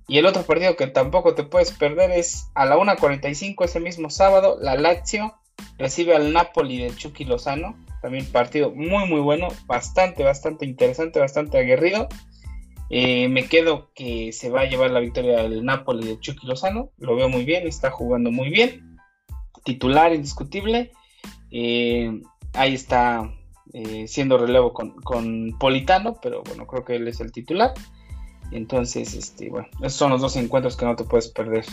Y 0.08 0.20
el 0.20 0.26
otro 0.28 0.44
partido 0.44 0.76
que 0.76 0.88
tampoco 0.88 1.34
te 1.34 1.44
puedes 1.44 1.72
perder 1.72 2.12
es 2.12 2.50
a 2.54 2.66
la 2.66 2.78
1.45 2.78 3.66
ese 3.66 3.80
mismo 3.80 4.10
sábado, 4.10 4.58
la 4.62 4.76
Lazio 4.76 5.34
recibe 5.78 6.16
al 6.16 6.32
Napoli 6.34 6.78
de 6.78 6.96
Chucky 6.96 7.26
Lozano. 7.26 7.76
También 8.06 8.28
partido 8.28 8.70
muy 8.70 9.08
muy 9.08 9.20
bueno, 9.20 9.48
bastante, 9.66 10.24
bastante 10.24 10.64
interesante, 10.64 11.20
bastante 11.20 11.58
aguerrido. 11.58 12.08
Eh, 12.92 13.30
me 13.30 13.48
quedo 13.48 13.90
que 13.96 14.32
se 14.32 14.52
va 14.52 14.62
a 14.62 14.66
llevar 14.66 14.92
la 14.92 15.00
victoria 15.00 15.42
del 15.42 15.66
Napoli 15.66 16.08
de 16.08 16.20
Chucky 16.20 16.46
Lozano. 16.46 16.92
Lo 17.00 17.16
veo 17.16 17.30
muy 17.30 17.46
bien, 17.46 17.66
está 17.66 17.90
jugando 17.90 18.30
muy 18.30 18.52
bien. 18.52 19.00
Titular 19.64 20.14
indiscutible. 20.14 20.92
Eh, 21.50 22.22
ahí 22.54 22.76
está 22.76 23.34
eh, 23.74 24.08
siendo 24.08 24.38
relevo 24.38 24.72
con, 24.72 25.58
Politano, 25.58 26.20
pero 26.22 26.44
bueno, 26.44 26.68
creo 26.68 26.86
que 26.86 26.98
él 26.98 27.08
es 27.08 27.20
el 27.22 27.32
titular. 27.32 27.74
Entonces, 28.52 29.16
este, 29.16 29.50
bueno, 29.50 29.68
esos 29.80 29.94
son 29.94 30.12
los 30.12 30.22
dos 30.22 30.36
encuentros 30.36 30.78
que 30.78 30.86
no 30.86 30.96
te 30.96 31.06
puedes 31.06 31.30
perder 31.30 31.66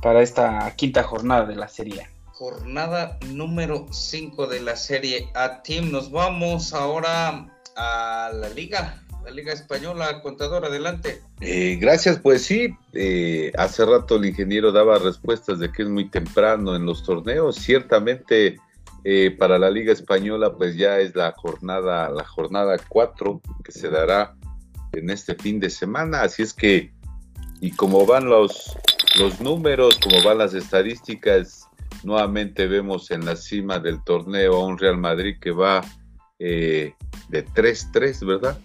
para 0.00 0.22
esta 0.22 0.74
quinta 0.76 1.02
jornada 1.02 1.44
de 1.44 1.56
la 1.56 1.68
serie 1.68 2.06
jornada 2.38 3.18
número 3.32 3.88
5 3.90 4.46
de 4.46 4.60
la 4.60 4.76
Serie 4.76 5.28
A 5.34 5.60
Team. 5.60 5.90
Nos 5.90 6.12
vamos 6.12 6.72
ahora 6.72 7.48
a 7.74 8.30
la 8.32 8.48
Liga, 8.50 9.02
la 9.24 9.32
Liga 9.32 9.52
Española. 9.52 10.22
Contador, 10.22 10.64
adelante. 10.64 11.20
Eh, 11.40 11.78
gracias, 11.80 12.20
pues 12.20 12.44
sí, 12.44 12.68
eh, 12.92 13.50
hace 13.58 13.84
rato 13.84 14.14
el 14.14 14.26
ingeniero 14.26 14.70
daba 14.70 15.00
respuestas 15.00 15.58
de 15.58 15.72
que 15.72 15.82
es 15.82 15.88
muy 15.88 16.10
temprano 16.10 16.76
en 16.76 16.86
los 16.86 17.02
torneos. 17.02 17.56
Ciertamente 17.56 18.60
eh, 19.02 19.34
para 19.36 19.58
la 19.58 19.68
Liga 19.68 19.92
Española 19.92 20.54
pues 20.56 20.76
ya 20.76 21.00
es 21.00 21.16
la 21.16 21.32
jornada, 21.32 22.08
la 22.08 22.24
jornada 22.24 22.76
4 22.88 23.40
que 23.64 23.72
se 23.72 23.90
dará 23.90 24.36
en 24.92 25.10
este 25.10 25.34
fin 25.34 25.58
de 25.58 25.70
semana. 25.70 26.22
Así 26.22 26.44
es 26.44 26.54
que, 26.54 26.92
y 27.60 27.72
como 27.72 28.06
van 28.06 28.26
los, 28.26 28.76
los 29.18 29.40
números, 29.40 29.98
como 29.98 30.22
van 30.22 30.38
las 30.38 30.54
estadísticas, 30.54 31.67
Nuevamente 32.04 32.66
vemos 32.66 33.10
en 33.10 33.24
la 33.24 33.36
cima 33.36 33.78
del 33.78 34.02
torneo 34.04 34.56
a 34.56 34.64
un 34.64 34.78
Real 34.78 34.98
Madrid 34.98 35.36
que 35.40 35.50
va 35.50 35.84
eh, 36.38 36.94
de 37.28 37.44
3-3, 37.46 38.26
¿verdad? 38.26 38.58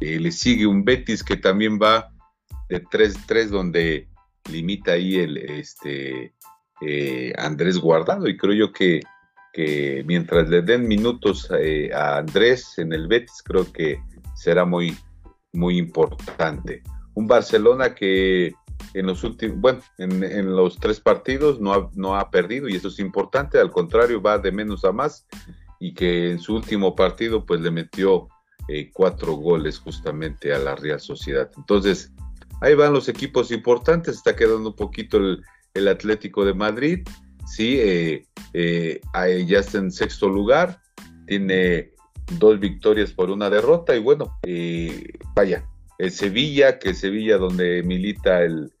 Y 0.00 0.18
le 0.18 0.30
sigue 0.30 0.66
un 0.66 0.84
Betis 0.84 1.24
que 1.24 1.36
también 1.36 1.78
va 1.80 2.12
de 2.68 2.84
3-3, 2.84 3.48
donde 3.48 4.08
limita 4.50 4.92
ahí 4.92 5.16
el 5.16 5.36
este, 5.36 6.34
eh, 6.80 7.32
Andrés 7.36 7.78
Guardado. 7.78 8.28
Y 8.28 8.36
creo 8.36 8.54
yo 8.54 8.72
que, 8.72 9.00
que 9.52 10.04
mientras 10.06 10.48
le 10.48 10.62
den 10.62 10.86
minutos 10.86 11.50
eh, 11.58 11.90
a 11.92 12.18
Andrés 12.18 12.78
en 12.78 12.92
el 12.92 13.08
Betis, 13.08 13.42
creo 13.44 13.70
que 13.72 14.00
será 14.36 14.64
muy, 14.64 14.96
muy 15.52 15.78
importante. 15.78 16.82
un 17.14 17.26
Barcelona 17.26 17.94
que 17.94 18.54
en 18.94 19.06
los 19.06 19.24
últimos, 19.24 19.60
bueno, 19.60 19.80
en, 19.98 20.54
los 20.54 20.78
tres 20.78 21.00
partidos 21.00 21.60
no 21.60 21.72
ha, 21.72 21.90
no 21.94 22.16
ha 22.16 22.30
perdido 22.30 22.68
y 22.68 22.76
eso 22.76 22.88
es 22.88 22.98
importante, 22.98 23.58
al 23.58 23.70
contrario, 23.70 24.22
va 24.22 24.38
de 24.38 24.52
menos 24.52 24.84
a 24.84 24.92
más 24.92 25.26
y 25.78 25.94
que 25.94 26.30
en 26.32 26.40
su 26.40 26.54
último 26.54 26.94
partido 26.94 27.44
pues 27.44 27.60
le 27.60 27.70
metió 27.70 28.28
eh, 28.68 28.90
cuatro 28.92 29.34
goles 29.34 29.78
justamente 29.78 30.52
a 30.52 30.58
la 30.58 30.74
Real 30.74 31.00
Sociedad. 31.00 31.50
Entonces, 31.56 32.12
ahí 32.60 32.74
van 32.74 32.92
los 32.92 33.08
equipos 33.08 33.50
importantes, 33.50 34.16
está 34.16 34.36
quedando 34.36 34.70
un 34.70 34.76
poquito 34.76 35.18
el, 35.18 35.88
Atlético 35.88 36.44
de 36.44 36.54
Madrid, 36.54 37.08
sí, 37.46 37.78
eh, 37.78 38.26
eh, 38.52 39.00
ya 39.46 39.60
está 39.60 39.78
en 39.78 39.92
sexto 39.92 40.28
lugar, 40.28 40.80
tiene 41.28 41.92
dos 42.32 42.58
victorias 42.58 43.12
por 43.12 43.30
una 43.30 43.48
derrota 43.48 43.94
y 43.94 44.00
bueno, 44.00 44.36
vaya, 45.36 45.64
el 45.98 46.12
Sevilla, 46.12 46.78
que 46.78 46.94
Sevilla 46.94 47.38
donde 47.38 47.82
milita 47.82 48.42
el, 48.42 48.72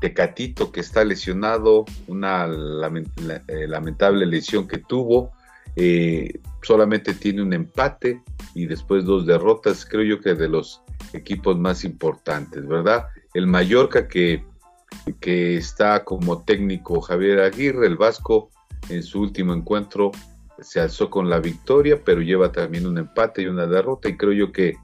Tecatito 0.00 0.72
que 0.72 0.80
está 0.80 1.04
lesionado, 1.04 1.84
una 2.08 2.48
lamentable 2.48 4.26
lesión 4.26 4.66
que 4.66 4.78
tuvo, 4.78 5.30
eh, 5.76 6.40
solamente 6.60 7.14
tiene 7.14 7.40
un 7.40 7.52
empate 7.52 8.20
y 8.52 8.66
después 8.66 9.04
dos 9.04 9.26
derrotas, 9.26 9.86
creo 9.86 10.02
yo 10.02 10.20
que 10.20 10.34
de 10.34 10.48
los 10.48 10.82
equipos 11.12 11.56
más 11.56 11.84
importantes, 11.84 12.66
¿verdad? 12.66 13.06
El 13.32 13.46
Mallorca 13.46 14.08
que, 14.08 14.44
que 15.20 15.56
está 15.56 16.02
como 16.02 16.42
técnico 16.42 17.00
Javier 17.00 17.38
Aguirre, 17.38 17.86
el 17.86 17.96
Vasco, 17.96 18.50
en 18.88 19.04
su 19.04 19.20
último 19.20 19.54
encuentro 19.54 20.10
se 20.60 20.80
alzó 20.80 21.10
con 21.10 21.30
la 21.30 21.38
victoria, 21.38 22.00
pero 22.04 22.22
lleva 22.22 22.50
también 22.50 22.86
un 22.86 22.98
empate 22.98 23.42
y 23.42 23.46
una 23.46 23.66
derrota 23.66 24.08
y 24.08 24.16
creo 24.16 24.32
yo 24.32 24.52
que 24.52 24.74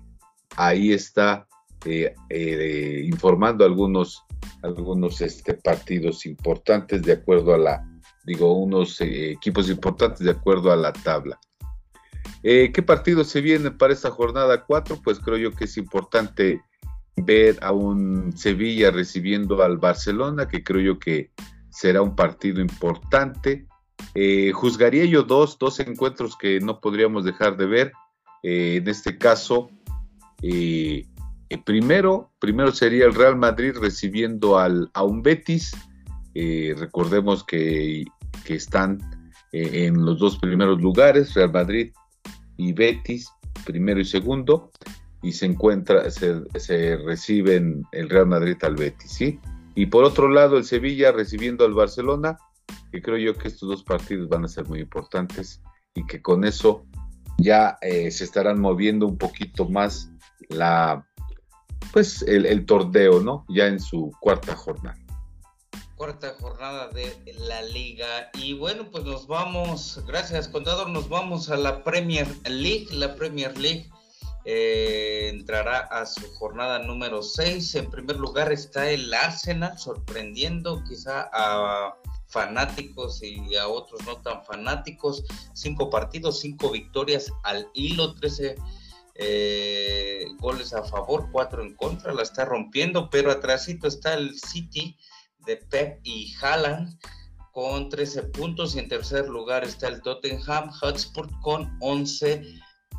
ahí 0.57 0.93
está 0.93 1.47
eh, 1.85 2.15
eh, 2.29 3.03
informando 3.05 3.65
algunos, 3.65 4.25
algunos 4.63 5.21
este, 5.21 5.55
partidos 5.55 6.27
importantes 6.27 7.03
de 7.03 7.13
acuerdo 7.13 7.55
a 7.55 7.59
la, 7.59 7.91
digo, 8.25 8.53
unos 8.55 9.01
eh, 9.01 9.33
equipos 9.33 9.69
importantes 9.71 10.21
de 10.21 10.31
acuerdo 10.31 10.73
a 10.73 10.77
la 10.77 10.93
tabla. 10.93 11.39
Eh, 12.43 12.71
¿Qué 12.73 12.83
partidos 12.83 13.29
se 13.29 13.41
vienen 13.41 13.77
para 13.77 13.93
esta 13.93 14.11
jornada 14.11 14.65
4? 14.65 15.01
Pues 15.03 15.19
creo 15.21 15.37
yo 15.37 15.53
que 15.53 15.65
es 15.65 15.77
importante 15.77 16.63
ver 17.17 17.59
a 17.61 17.73
un 17.73 18.33
Sevilla 18.37 18.91
recibiendo 18.91 19.63
al 19.63 19.79
Barcelona, 19.79 20.49
que 20.49 20.63
creo 20.63 20.81
yo 20.81 20.99
que 20.99 21.31
será 21.71 22.03
un 22.03 22.17
partido 22.17 22.61
importante. 22.61 23.67
Eh, 24.15 24.53
juzgaría 24.53 25.05
yo 25.05 25.23
dos, 25.23 25.59
dos 25.59 25.81
encuentros 25.81 26.37
que 26.37 26.61
no 26.61 26.81
podríamos 26.81 27.25
dejar 27.25 27.57
de 27.57 27.67
ver. 27.67 27.93
en 28.43 28.89
este 28.89 29.19
caso, 29.19 29.71
primero, 31.59 32.31
primero 32.39 32.73
sería 32.73 33.07
el 33.07 33.15
Real 33.15 33.37
Madrid 33.37 33.75
recibiendo 33.81 34.59
al, 34.59 34.91
a 34.95 35.03
un 35.03 35.23
Betis, 35.23 35.75
eh, 36.35 36.75
recordemos 36.79 37.45
que, 37.45 38.05
están 38.47 38.99
eh, 39.53 39.87
en 39.87 40.05
los 40.05 40.19
dos 40.19 40.37
primeros 40.39 40.81
lugares, 40.81 41.35
Real 41.35 41.53
Madrid 41.53 41.93
y 42.57 42.73
Betis, 42.73 43.29
primero 43.65 44.01
y 44.01 44.05
segundo, 44.05 44.73
y 45.23 45.33
se 45.33 45.47
encuentra, 45.47 46.11
se, 46.11 46.97
reciben 46.97 47.85
el 47.93 48.09
Real 48.09 48.27
Madrid 48.27 48.57
al 48.63 48.75
Betis, 48.75 49.13
¿sí? 49.13 49.39
Y 49.77 49.87
por 49.87 50.03
otro 50.03 50.29
lado, 50.29 50.59
el 50.59 50.65
Sevilla 50.65 51.13
recibiendo 51.13 51.65
al 51.65 51.75
Barcelona, 51.75 52.39
que 52.91 53.01
creo 53.01 53.19
yo 53.19 53.35
que 53.37 53.49
estos 53.49 53.69
dos 53.69 53.85
partidos 53.85 54.29
van 54.29 54.45
a 54.45 54.49
ser 54.49 54.67
muy 54.67 54.81
importantes 54.81 55.63
y 55.95 56.05
que 56.07 56.21
con 56.21 56.45
eso 56.45 56.87
ya 57.39 57.79
eh, 57.83 58.11
se 58.11 58.25
estarán 58.25 58.61
moviendo 58.61 59.07
un 59.07 59.17
poquito 59.17 59.69
más 59.69 60.11
la, 60.49 61.07
pues 61.93 62.23
el, 62.23 62.47
el 62.47 62.67
torneo, 62.67 63.21
¿no? 63.21 63.45
Ya 63.49 63.67
en 63.67 63.81
su 63.81 64.13
cuarta 64.21 64.55
jornada 64.55 64.97
cuarta 66.01 66.35
jornada 66.41 66.89
de 66.89 67.15
la 67.41 67.61
liga. 67.61 68.31
Y 68.33 68.55
bueno, 68.55 68.89
pues 68.91 69.05
nos 69.05 69.27
vamos, 69.27 70.03
gracias 70.07 70.49
contador, 70.49 70.89
nos 70.89 71.11
vamos 71.11 71.51
a 71.51 71.59
la 71.59 71.85
Premier 71.85 72.27
League. 72.49 72.87
La 72.93 73.15
Premier 73.15 73.55
League 73.59 73.91
eh, 74.47 75.29
entrará 75.29 75.81
a 75.81 76.07
su 76.07 76.27
jornada 76.37 76.79
número 76.79 77.23
6. 77.23 77.75
En 77.75 77.91
primer 77.91 78.17
lugar 78.17 78.51
está 78.51 78.89
el 78.89 79.13
Arsenal, 79.13 79.79
sorprendiendo 79.79 80.83
quizá 80.89 81.29
a 81.35 81.95
fanáticos 82.29 83.23
y 83.23 83.55
a 83.57 83.69
otros 83.69 84.01
no 84.07 84.17
tan 84.23 84.43
fanáticos. 84.47 85.23
Cinco 85.53 85.91
partidos, 85.91 86.41
cinco 86.41 86.71
victorias 86.71 87.31
al 87.43 87.69
hilo, 87.75 88.15
13 88.15 88.57
eh, 89.23 90.25
goles 90.39 90.73
a 90.73 90.83
favor, 90.83 91.29
cuatro 91.31 91.63
en 91.63 91.75
contra, 91.75 92.15
la 92.15 92.23
está 92.23 92.47
rompiendo, 92.47 93.11
pero 93.11 93.31
atrásito 93.31 93.87
está 93.87 94.15
el 94.15 94.39
City 94.39 94.97
de 95.45 95.59
Pep 95.59 96.01
y 96.03 96.35
Haaland 96.41 96.99
con 97.53 97.91
13 97.91 98.23
puntos 98.25 98.75
y 98.75 98.79
en 98.79 98.89
tercer 98.89 99.29
lugar 99.29 99.65
está 99.65 99.89
el 99.89 100.01
Tottenham 100.01 100.71
Hotspur 100.71 101.29
con 101.43 101.77
11 101.81 102.43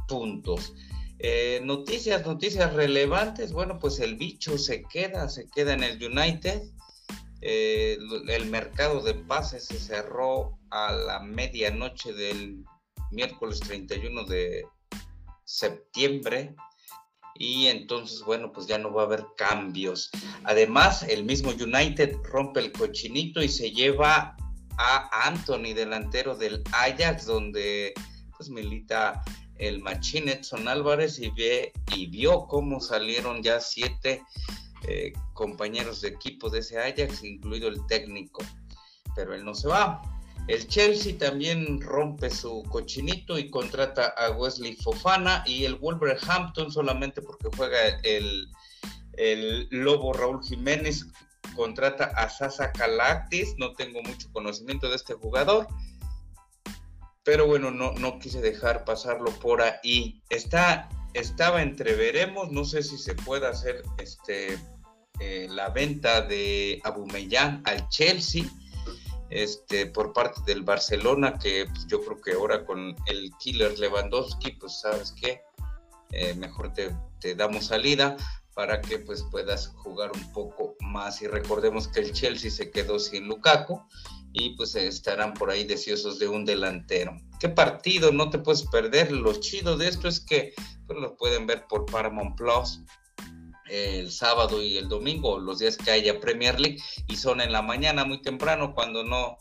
puntos. 0.07 0.73
Eh, 1.17 1.59
noticias, 1.63 2.23
noticias 2.23 2.71
relevantes. 2.73 3.51
Bueno, 3.51 3.79
pues 3.79 3.99
el 3.99 4.15
bicho 4.15 4.59
se 4.59 4.83
queda, 4.83 5.27
se 5.27 5.47
queda 5.49 5.73
en 5.73 5.83
el 5.83 6.03
United. 6.03 6.61
Eh, 7.41 7.97
el 8.27 8.45
mercado 8.45 9.01
de 9.01 9.15
pases 9.15 9.65
se 9.65 9.79
cerró 9.79 10.59
a 10.69 10.91
la 10.91 11.19
medianoche 11.21 12.13
del 12.13 12.63
miércoles 13.09 13.59
31 13.61 14.25
de 14.25 14.65
septiembre 15.43 16.55
y 17.35 17.67
entonces, 17.67 18.21
bueno, 18.21 18.51
pues 18.51 18.67
ya 18.67 18.77
no 18.77 18.93
va 18.93 19.03
a 19.03 19.05
haber 19.05 19.25
cambios. 19.37 20.11
Además, 20.43 21.03
el 21.03 21.23
mismo 21.23 21.51
United 21.51 22.15
rompe 22.23 22.59
el 22.59 22.71
cochinito 22.71 23.41
y 23.41 23.49
se 23.49 23.71
lleva 23.71 24.35
a 24.77 25.27
Anthony, 25.27 25.73
delantero 25.73 26.35
del 26.35 26.63
Ajax, 26.71 27.25
donde 27.25 27.93
pues 28.37 28.49
milita 28.49 29.23
el 29.57 29.79
machín 29.79 30.27
Edson 30.27 30.67
Álvarez 30.67 31.19
y, 31.19 31.29
ve, 31.29 31.71
y 31.95 32.07
vio 32.07 32.47
cómo 32.47 32.79
salieron 32.79 33.43
ya 33.43 33.59
siete 33.59 34.23
eh, 34.87 35.13
compañeros 35.33 36.01
de 36.01 36.09
equipo 36.09 36.49
de 36.49 36.59
ese 36.59 36.79
Ajax, 36.79 37.23
incluido 37.23 37.69
el 37.69 37.85
técnico. 37.85 38.43
Pero 39.15 39.35
él 39.35 39.45
no 39.45 39.53
se 39.53 39.67
va. 39.67 40.01
El 40.47 40.67
Chelsea 40.67 41.17
también 41.17 41.79
rompe 41.81 42.29
su 42.29 42.63
cochinito 42.63 43.37
y 43.37 43.49
contrata 43.49 44.07
a 44.17 44.31
Wesley 44.31 44.75
Fofana 44.75 45.43
y 45.45 45.65
el 45.65 45.75
Wolverhampton 45.75 46.71
solamente 46.71 47.21
porque 47.21 47.49
juega 47.55 47.77
el, 48.03 48.47
el 49.13 49.67
Lobo 49.69 50.13
Raúl 50.13 50.43
Jiménez 50.43 51.05
contrata 51.55 52.05
a 52.05 52.29
Sasa 52.29 52.71
Calactis, 52.71 53.55
no 53.57 53.73
tengo 53.73 54.01
mucho 54.01 54.31
conocimiento 54.31 54.89
de 54.89 54.95
este 54.95 55.13
jugador, 55.13 55.67
pero 57.23 57.45
bueno, 57.45 57.71
no, 57.71 57.93
no 57.93 58.19
quise 58.19 58.41
dejar 58.41 58.83
pasarlo 58.83 59.31
por 59.39 59.61
ahí. 59.61 60.21
Está, 60.29 60.89
estaba 61.13 61.61
entre 61.61 61.95
veremos, 61.95 62.51
no 62.51 62.65
sé 62.65 62.83
si 62.83 62.97
se 62.97 63.15
puede 63.15 63.47
hacer 63.47 63.83
este, 63.99 64.57
eh, 65.19 65.47
la 65.49 65.69
venta 65.69 66.21
de 66.21 66.81
Abumellán 66.83 67.61
al 67.65 67.87
Chelsea 67.89 68.43
este, 69.31 69.85
por 69.87 70.11
parte 70.13 70.41
del 70.45 70.61
Barcelona, 70.61 71.39
que 71.39 71.65
pues, 71.65 71.87
yo 71.87 72.01
creo 72.01 72.21
que 72.21 72.33
ahora 72.33 72.65
con 72.65 72.95
el 73.07 73.31
killer 73.39 73.79
Lewandowski, 73.79 74.51
pues 74.51 74.81
sabes 74.81 75.13
que 75.13 75.41
eh, 76.11 76.33
mejor 76.35 76.73
te, 76.73 77.35
damos 77.35 77.67
salida 77.67 78.17
para 78.53 78.81
que 78.81 78.99
pues 78.99 79.23
puedas 79.31 79.67
jugar 79.67 80.11
un 80.13 80.33
poco 80.33 80.75
más 80.81 81.21
y 81.21 81.27
recordemos 81.27 81.87
que 81.87 82.01
el 82.01 82.11
Chelsea 82.11 82.51
se 82.51 82.69
quedó 82.69 82.99
sin 82.99 83.27
Lukaku 83.27 83.81
y 84.33 84.55
pues 84.57 84.75
estarán 84.75 85.33
por 85.33 85.49
ahí 85.49 85.63
deseosos 85.63 86.19
de 86.19 86.27
un 86.27 86.43
delantero. 86.43 87.15
¿Qué 87.39 87.47
partido 87.47 88.11
no 88.11 88.29
te 88.29 88.39
puedes 88.39 88.63
perder? 88.63 89.13
Lo 89.13 89.33
chido 89.33 89.77
de 89.77 89.87
esto 89.87 90.09
es 90.09 90.19
que 90.19 90.53
pues, 90.85 90.99
lo 90.99 91.15
pueden 91.15 91.47
ver 91.47 91.65
por 91.67 91.85
Paramount 91.85 92.35
Plus 92.35 92.81
el 93.71 94.11
sábado 94.11 94.61
y 94.61 94.77
el 94.77 94.89
domingo, 94.89 95.39
los 95.39 95.59
días 95.59 95.77
que 95.77 95.91
haya 95.91 96.19
Premier 96.19 96.59
League, 96.59 96.81
y 97.07 97.15
son 97.15 97.39
en 97.39 97.53
la 97.53 97.61
mañana 97.61 98.03
muy 98.03 98.21
temprano 98.21 98.75
cuando 98.75 99.03
no, 99.03 99.37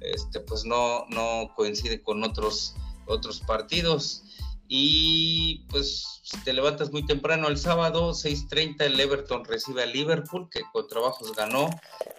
este, 0.00 0.40
pues 0.40 0.64
no, 0.64 1.04
no 1.08 1.52
coincide 1.56 2.00
con 2.00 2.22
otros, 2.22 2.76
otros 3.06 3.40
partidos. 3.40 4.22
Y 4.68 5.66
pues 5.68 6.21
te 6.44 6.52
levantas 6.52 6.90
muy 6.92 7.04
temprano 7.06 7.48
el 7.48 7.58
sábado, 7.58 8.12
6.30 8.12 8.82
el 8.82 9.00
Everton 9.00 9.44
recibe 9.44 9.82
a 9.82 9.86
Liverpool, 9.86 10.48
que 10.50 10.60
con 10.72 10.88
trabajos 10.88 11.34
ganó 11.34 11.68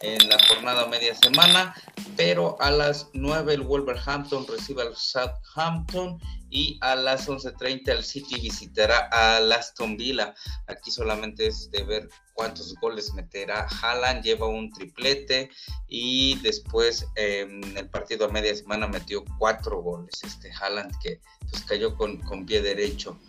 en 0.02 0.30
la 0.30 0.38
jornada 0.48 0.88
media 0.88 1.16
semana, 1.16 1.76
pero 2.16 2.56
a 2.62 2.72
las 2.72 3.10
9 3.14 3.54
el 3.54 3.62
Wolverhampton 3.62 4.46
recibe 4.48 4.84
al 4.84 4.96
Southampton 4.96 6.20
y 6.50 6.78
a 6.82 6.96
las 6.96 7.28
11.30 7.28 7.90
el 7.90 8.04
City 8.04 8.40
visitará 8.40 9.10
a 9.12 9.38
Aston 9.38 9.98
Villa. 9.98 10.36
Aquí 10.68 10.92
solamente 10.92 11.48
es 11.48 11.72
de 11.72 11.84
ver 11.84 12.10
cuántos 12.34 12.76
goles 12.76 13.14
meterá. 13.14 13.68
Haaland 13.82 14.24
lleva 14.24 14.48
un 14.48 14.72
triplete 14.72 15.50
y 15.88 16.36
después 16.42 17.08
en 17.16 17.76
el 17.76 17.90
partido 17.90 18.26
a 18.26 18.30
media 18.30 18.56
semana 18.56 18.88
metió 18.88 19.24
cuatro 19.40 19.82
goles. 19.82 20.14
Este 20.24 20.52
Haaland 20.52 20.92
que 21.02 21.20
pues 21.50 21.64
cayó 21.64 21.96
con, 21.96 22.18
con 22.22 22.46
pie 22.46 22.62
derecho. 22.62 23.20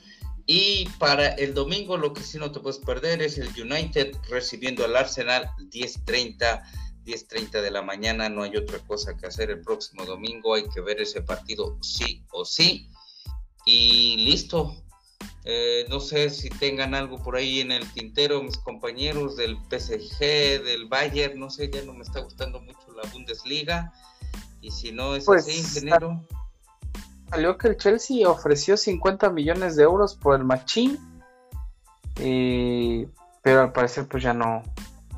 Y 0.46 0.88
para 0.98 1.28
el 1.28 1.54
domingo 1.54 1.96
lo 1.96 2.12
que 2.12 2.22
sí 2.22 2.38
no 2.38 2.52
te 2.52 2.60
puedes 2.60 2.78
perder 2.78 3.22
es 3.22 3.38
el 3.38 3.48
United 3.48 4.14
recibiendo 4.28 4.84
al 4.84 4.96
Arsenal 4.96 5.50
10.30, 5.70 6.62
10.30 7.04 7.62
de 7.62 7.70
la 7.70 7.82
mañana. 7.82 8.28
No 8.28 8.42
hay 8.42 8.56
otra 8.56 8.78
cosa 8.80 9.16
que 9.16 9.26
hacer 9.26 9.50
el 9.50 9.62
próximo 9.62 10.04
domingo. 10.04 10.54
Hay 10.54 10.68
que 10.68 10.82
ver 10.82 11.00
ese 11.00 11.22
partido 11.22 11.78
sí 11.80 12.24
o 12.32 12.44
sí. 12.44 12.90
Y 13.64 14.18
listo. 14.18 14.76
Eh, 15.46 15.86
no 15.88 16.00
sé 16.00 16.30
si 16.30 16.48
tengan 16.48 16.94
algo 16.94 17.22
por 17.22 17.36
ahí 17.36 17.60
en 17.60 17.70
el 17.70 17.90
tintero, 17.92 18.42
mis 18.42 18.56
compañeros 18.58 19.36
del 19.36 19.56
PSG, 19.70 20.62
del 20.62 20.86
Bayern. 20.88 21.38
No 21.38 21.48
sé, 21.48 21.70
ya 21.70 21.82
no 21.82 21.94
me 21.94 22.02
está 22.02 22.20
gustando 22.20 22.60
mucho 22.60 22.92
la 22.94 23.08
Bundesliga. 23.10 23.92
Y 24.60 24.70
si 24.70 24.92
no 24.92 25.16
es 25.16 25.24
Pues, 25.24 25.46
así, 25.46 25.58
ingeniero. 25.58 26.26
Salió 27.30 27.58
que 27.58 27.68
el 27.68 27.76
Chelsea 27.76 28.28
ofreció 28.28 28.76
50 28.76 29.30
millones 29.30 29.76
de 29.76 29.82
euros 29.84 30.14
por 30.14 30.36
el 30.36 30.44
Machín. 30.44 30.98
eh, 32.16 33.08
pero 33.42 33.60
al 33.60 33.72
parecer 33.72 34.08
pues 34.08 34.22
ya 34.22 34.32
no, 34.32 34.62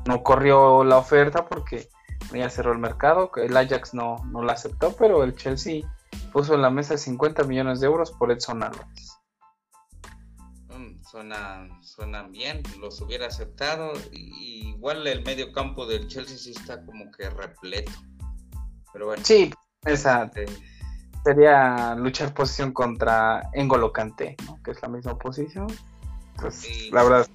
no 0.05 0.21
corrió 0.21 0.83
la 0.83 0.97
oferta 0.97 1.45
porque 1.45 1.89
ya 2.33 2.49
cerró 2.49 2.73
el 2.73 2.79
mercado. 2.79 3.31
El 3.35 3.55
Ajax 3.55 3.93
no, 3.93 4.17
no 4.31 4.43
la 4.43 4.53
aceptó, 4.53 4.93
pero 4.95 5.23
el 5.23 5.35
Chelsea 5.35 5.83
puso 6.31 6.55
en 6.55 6.61
la 6.61 6.69
mesa 6.69 6.97
50 6.97 7.43
millones 7.43 7.79
de 7.79 7.87
euros 7.87 8.11
por 8.11 8.31
Edson 8.31 8.63
Álvarez. 8.63 9.17
Mm, 10.69 11.03
suena, 11.03 11.67
suenan 11.81 12.31
bien, 12.31 12.63
los 12.79 12.99
hubiera 13.01 13.27
aceptado. 13.27 13.93
Y, 14.11 14.69
igual 14.69 15.05
el 15.07 15.23
medio 15.23 15.51
campo 15.51 15.85
del 15.85 16.07
Chelsea 16.07 16.37
sí 16.37 16.51
está 16.51 16.85
como 16.85 17.11
que 17.11 17.29
repleto. 17.29 17.91
Pero 18.93 19.07
bueno. 19.07 19.23
Sí, 19.25 19.53
esa 19.83 20.31
eh, 20.35 20.45
sería 21.27 21.93
luchar 21.95 22.33
posición 22.33 22.71
contra 22.71 23.41
N'Golo 23.53 23.91
Kanté, 23.91 24.37
¿no? 24.45 24.61
que 24.63 24.71
es 24.71 24.81
la 24.81 24.87
misma 24.87 25.17
posición. 25.17 25.67
Pues 26.39 26.55
Sí. 26.55 26.89
la 26.91 27.03
verdad, 27.03 27.27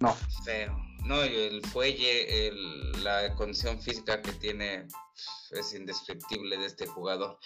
no. 0.00 0.16
feo. 0.44 0.76
No, 1.04 1.24
y 1.24 1.28
el 1.34 1.64
fuelle, 1.66 2.48
el- 2.48 3.04
la 3.04 3.34
condición 3.34 3.80
física 3.80 4.20
que 4.20 4.32
tiene 4.32 4.86
pf, 4.86 5.60
es 5.60 5.74
indescriptible 5.74 6.58
de 6.58 6.66
este 6.66 6.86
jugador. 6.86 7.38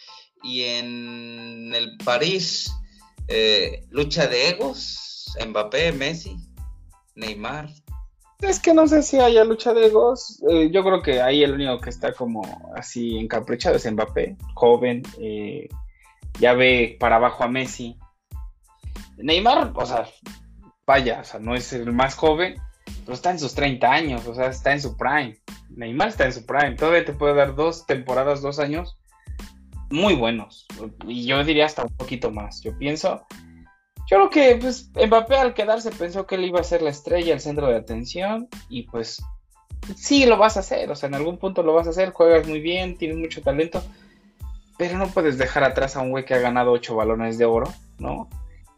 Y 0.43 0.63
en 0.63 1.73
el 1.75 1.97
París, 2.05 2.73
eh, 3.29 3.85
lucha 3.91 4.27
de 4.27 4.51
egos, 4.51 5.35
Mbappé, 5.47 5.93
Messi, 5.93 6.37
Neymar. 7.15 7.69
Es 8.49 8.61
que 8.61 8.75
no 8.75 8.87
sé 8.87 9.03
si 9.03 9.19
haya 9.19 9.45
lucha 9.45 9.73
de 9.73 9.87
egos. 9.87 10.43
eh, 10.49 10.71
yo 10.71 10.85
creo 10.85 11.03
que 11.03 11.21
ahí 11.21 11.43
el 11.43 11.53
único 11.53 11.81
que 11.81 11.91
está 11.91 12.13
como 12.13 12.73
así 12.77 13.19
encaprichado 13.19 13.77
es 13.77 13.91
Mbappé, 13.91 14.37
joven. 14.55 15.03
eh, 15.19 15.69
ya 16.41 16.53
ve 16.53 16.97
para 16.99 17.17
abajo 17.17 17.45
a 17.45 17.49
Messi. 17.49 17.97
Neymar, 19.17 19.73
o 19.75 19.87
sea, 19.87 20.09
vaya, 20.87 21.21
o 21.21 21.25
sea, 21.25 21.41
no 21.41 21.55
es 21.55 21.73
el 21.73 21.93
más 21.93 22.17
joven, 22.17 22.57
pero 23.05 23.15
está 23.15 23.31
en 23.31 23.39
sus 23.39 23.55
30 23.55 23.91
años, 23.91 24.27
o 24.27 24.35
sea, 24.35 24.49
está 24.49 24.73
en 24.73 24.81
su 24.81 24.97
prime. 24.97 25.39
Neymar 25.71 26.09
está 26.09 26.25
en 26.25 26.33
su 26.33 26.45
prime. 26.45 26.75
Todavía 26.75 27.05
te 27.05 27.13
puede 27.13 27.35
dar 27.35 27.55
dos 27.55 27.87
temporadas, 27.87 28.43
dos 28.43 28.59
años 28.59 28.99
muy 29.91 30.15
buenos. 30.15 30.67
Y 31.07 31.25
yo 31.27 31.43
diría 31.45 31.67
hasta 31.67 31.85
un 31.85 31.97
poquito 31.97 32.31
más. 32.31 32.61
Yo 32.63 32.77
pienso. 32.77 33.25
Yo 34.07 34.17
creo 34.17 34.31
que 34.31 34.57
pues, 34.61 34.91
Mbappé 34.95 35.37
al 35.37 35.55
quedarse 35.55 35.91
pensó 35.91 36.27
que 36.27 36.35
él 36.35 36.45
iba 36.45 36.61
a 36.61 36.65
ser 36.65 36.83
la 36.83 36.91
estrella, 36.91 37.33
el 37.33 37.41
centro 37.41 37.69
de 37.69 37.77
atención, 37.77 38.49
y 38.69 38.83
pues 38.83 39.23
sí 39.97 40.27
lo 40.27 40.37
vas 40.37 40.57
a 40.57 40.61
hacer, 40.61 40.91
o 40.91 40.97
sea, 40.97 41.09
en 41.09 41.15
algún 41.15 41.39
punto 41.39 41.63
lo 41.63 41.75
vas 41.75 41.87
a 41.87 41.91
hacer, 41.91 42.13
juegas 42.13 42.47
muy 42.47 42.61
bien, 42.61 42.97
tienes 42.97 43.17
mucho 43.17 43.43
talento, 43.43 43.83
pero 44.77 44.99
no 44.99 45.09
puedes 45.09 45.39
dejar 45.39 45.65
atrás 45.65 45.97
a 45.97 46.01
un 46.01 46.11
güey 46.11 46.25
que 46.25 46.35
ha 46.35 46.39
ganado 46.39 46.73
ocho 46.73 46.97
balones 46.97 47.39
de 47.39 47.45
oro, 47.45 47.73
¿no? 47.99 48.29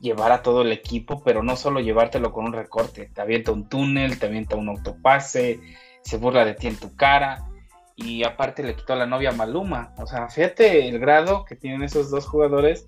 Llevar 0.00 0.30
a 0.30 0.42
todo 0.42 0.62
el 0.62 0.72
equipo, 0.72 1.22
pero 1.24 1.42
no 1.42 1.56
solo 1.56 1.80
llevártelo 1.80 2.32
con 2.32 2.44
un 2.44 2.52
recorte, 2.52 3.10
te 3.12 3.20
avienta 3.20 3.52
un 3.52 3.68
túnel, 3.68 4.18
te 4.18 4.26
avienta 4.26 4.56
un 4.56 4.68
autopase, 4.68 5.60
se 6.02 6.16
burla 6.18 6.44
de 6.44 6.54
ti 6.54 6.68
en 6.68 6.76
tu 6.76 6.94
cara, 6.94 7.48
y 7.96 8.24
aparte 8.24 8.62
le 8.62 8.76
quitó 8.76 8.92
a 8.92 8.96
la 8.96 9.06
novia 9.06 9.32
Maluma, 9.32 9.94
o 9.96 10.06
sea, 10.06 10.28
fíjate 10.28 10.88
el 10.88 10.98
grado 10.98 11.44
que 11.44 11.56
tienen 11.56 11.82
esos 11.82 12.10
dos 12.10 12.26
jugadores 12.26 12.86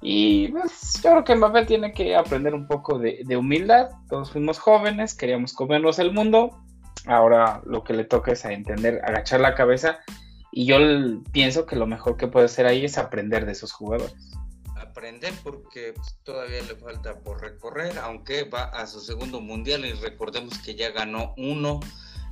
y 0.00 0.48
pues, 0.48 1.00
yo 1.02 1.10
creo 1.10 1.24
que 1.24 1.34
Mbappé 1.34 1.66
tiene 1.66 1.92
que 1.92 2.14
aprender 2.14 2.54
un 2.54 2.66
poco 2.66 2.98
de, 2.98 3.22
de 3.24 3.36
humildad. 3.36 3.90
Todos 4.08 4.30
fuimos 4.30 4.58
jóvenes, 4.58 5.14
queríamos 5.14 5.52
comernos 5.52 5.98
el 5.98 6.12
mundo. 6.12 6.62
Ahora 7.06 7.62
lo 7.64 7.84
que 7.84 7.94
le 7.94 8.04
toca 8.04 8.32
es 8.32 8.44
a 8.44 8.52
entender, 8.52 9.00
agachar 9.04 9.40
la 9.40 9.54
cabeza. 9.54 9.98
Y 10.52 10.66
yo 10.66 10.78
pienso 11.32 11.66
que 11.66 11.76
lo 11.76 11.86
mejor 11.86 12.16
que 12.16 12.28
puede 12.28 12.46
hacer 12.46 12.66
ahí 12.66 12.84
es 12.84 12.98
aprender 12.98 13.44
de 13.46 13.52
esos 13.52 13.72
jugadores. 13.72 14.14
aprender 14.76 15.32
porque 15.42 15.92
pues, 15.94 16.18
todavía 16.22 16.62
le 16.62 16.76
falta 16.76 17.20
por 17.20 17.40
recorrer, 17.40 17.98
aunque 17.98 18.44
va 18.44 18.64
a 18.64 18.86
su 18.86 19.00
segundo 19.00 19.40
mundial 19.40 19.84
y 19.84 19.92
recordemos 19.92 20.58
que 20.58 20.74
ya 20.74 20.90
ganó 20.90 21.34
uno, 21.36 21.80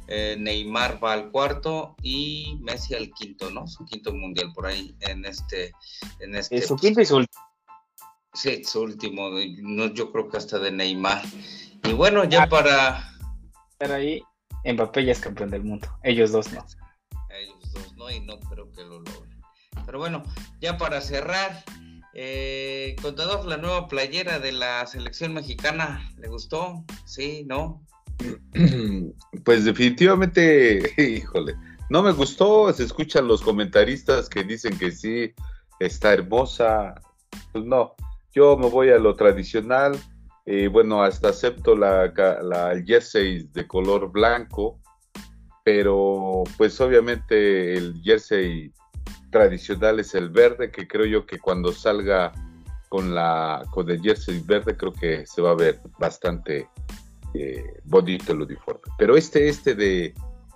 eh, 0.09 0.37
Neymar 0.39 1.03
va 1.03 1.13
al 1.13 1.31
cuarto 1.31 1.97
y 2.03 2.59
Messi 2.63 2.95
al 2.95 3.11
quinto, 3.11 3.51
¿no? 3.51 3.67
Su 3.67 3.85
quinto 3.85 4.13
mundial 4.15 4.53
por 4.55 4.67
ahí 4.67 4.97
en 5.01 5.25
este, 5.25 5.73
en 6.21 6.37
este, 6.37 6.57
Es 6.57 6.69
su 6.69 6.77
quinto 6.77 7.01
y 7.01 7.07
su 7.07 7.17
último. 7.17 7.47
Sí, 8.37 8.65
su 8.65 8.83
último, 8.83 9.31
no, 9.63 9.93
yo 9.93 10.13
creo 10.13 10.29
que 10.29 10.37
hasta 10.37 10.59
de 10.59 10.71
Neymar. 10.71 11.23
Y 11.85 11.93
bueno, 11.93 12.25
ya 12.25 12.43
Ah. 12.45 12.49
para 12.49 13.13
Pero 13.79 13.95
ahí 13.95 14.23
Mbappé 14.65 15.05
ya 15.05 15.13
es 15.13 15.21
campeón 15.21 15.51
del 15.51 15.63
mundo. 15.65 15.89
Ellos 16.03 16.33
dos 16.33 16.53
no. 16.53 16.65
ellos 17.31 17.73
dos, 17.73 17.97
¿no? 17.97 18.11
Y 18.11 18.21
no 18.21 18.39
creo 18.41 18.71
que 18.73 18.83
lo 18.83 19.01
logren. 19.01 19.41
Pero 19.85 19.99
bueno, 19.99 20.23
ya 20.61 20.77
para 20.79 21.01
cerrar, 21.01 21.63
eh, 22.15 22.97
contador, 23.03 23.45
la 23.47 23.59
nueva 23.59 23.87
playera 23.89 24.39
de 24.39 24.53
la 24.53 24.87
selección 24.87 25.35
mexicana, 25.35 26.11
¿le 26.19 26.29
gustó? 26.29 26.85
Sí, 27.05 27.45
¿no? 27.47 27.83
Pues 29.45 29.65
definitivamente, 29.65 30.95
híjole, 30.97 31.55
no 31.91 32.03
me 32.03 32.13
gustó. 32.13 32.73
Se 32.73 32.83
escuchan 32.85 33.29
los 33.29 33.43
comentaristas 33.43 34.29
que 34.29 34.43
dicen 34.43 34.77
que 34.79 34.91
sí, 34.91 35.33
está 35.79 36.15
hermosa. 36.15 36.95
Pues 37.53 37.65
no, 37.65 37.95
yo 38.37 38.57
me 38.59 38.69
voy 38.69 38.91
a 38.91 38.99
lo 38.99 39.17
tradicional. 39.17 39.99
Eh, 40.45 40.69
bueno, 40.69 41.03
hasta 41.03 41.31
acepto 41.31 41.75
la, 41.75 42.13
la 42.43 42.81
jersey 42.85 43.49
de 43.53 43.67
color 43.67 44.13
blanco, 44.13 44.79
pero 45.65 46.45
pues 46.57 46.81
obviamente 46.81 47.75
el 47.75 48.01
jersey 48.05 48.71
tradicional 49.31 49.99
es 49.99 50.15
el 50.15 50.29
verde, 50.29 50.71
que 50.71 50.87
creo 50.87 51.07
yo 51.07 51.27
que 51.27 51.39
cuando 51.39 51.73
salga 51.73 52.33
con 52.89 53.15
la 53.15 53.65
con 53.73 53.91
el 53.91 54.01
jersey 54.01 54.41
verde 54.47 54.77
creo 54.77 54.93
que 54.93 55.27
se 55.27 55.43
va 55.43 55.51
a 55.51 55.57
ver 55.57 55.81
bastante 55.99 56.69
eh, 57.35 57.81
bonito 57.85 58.33
el 58.33 58.43
uniforme. 58.43 58.83
Pero 58.99 59.17
este, 59.17 59.49
este 59.49 59.75
de, 59.75 60.15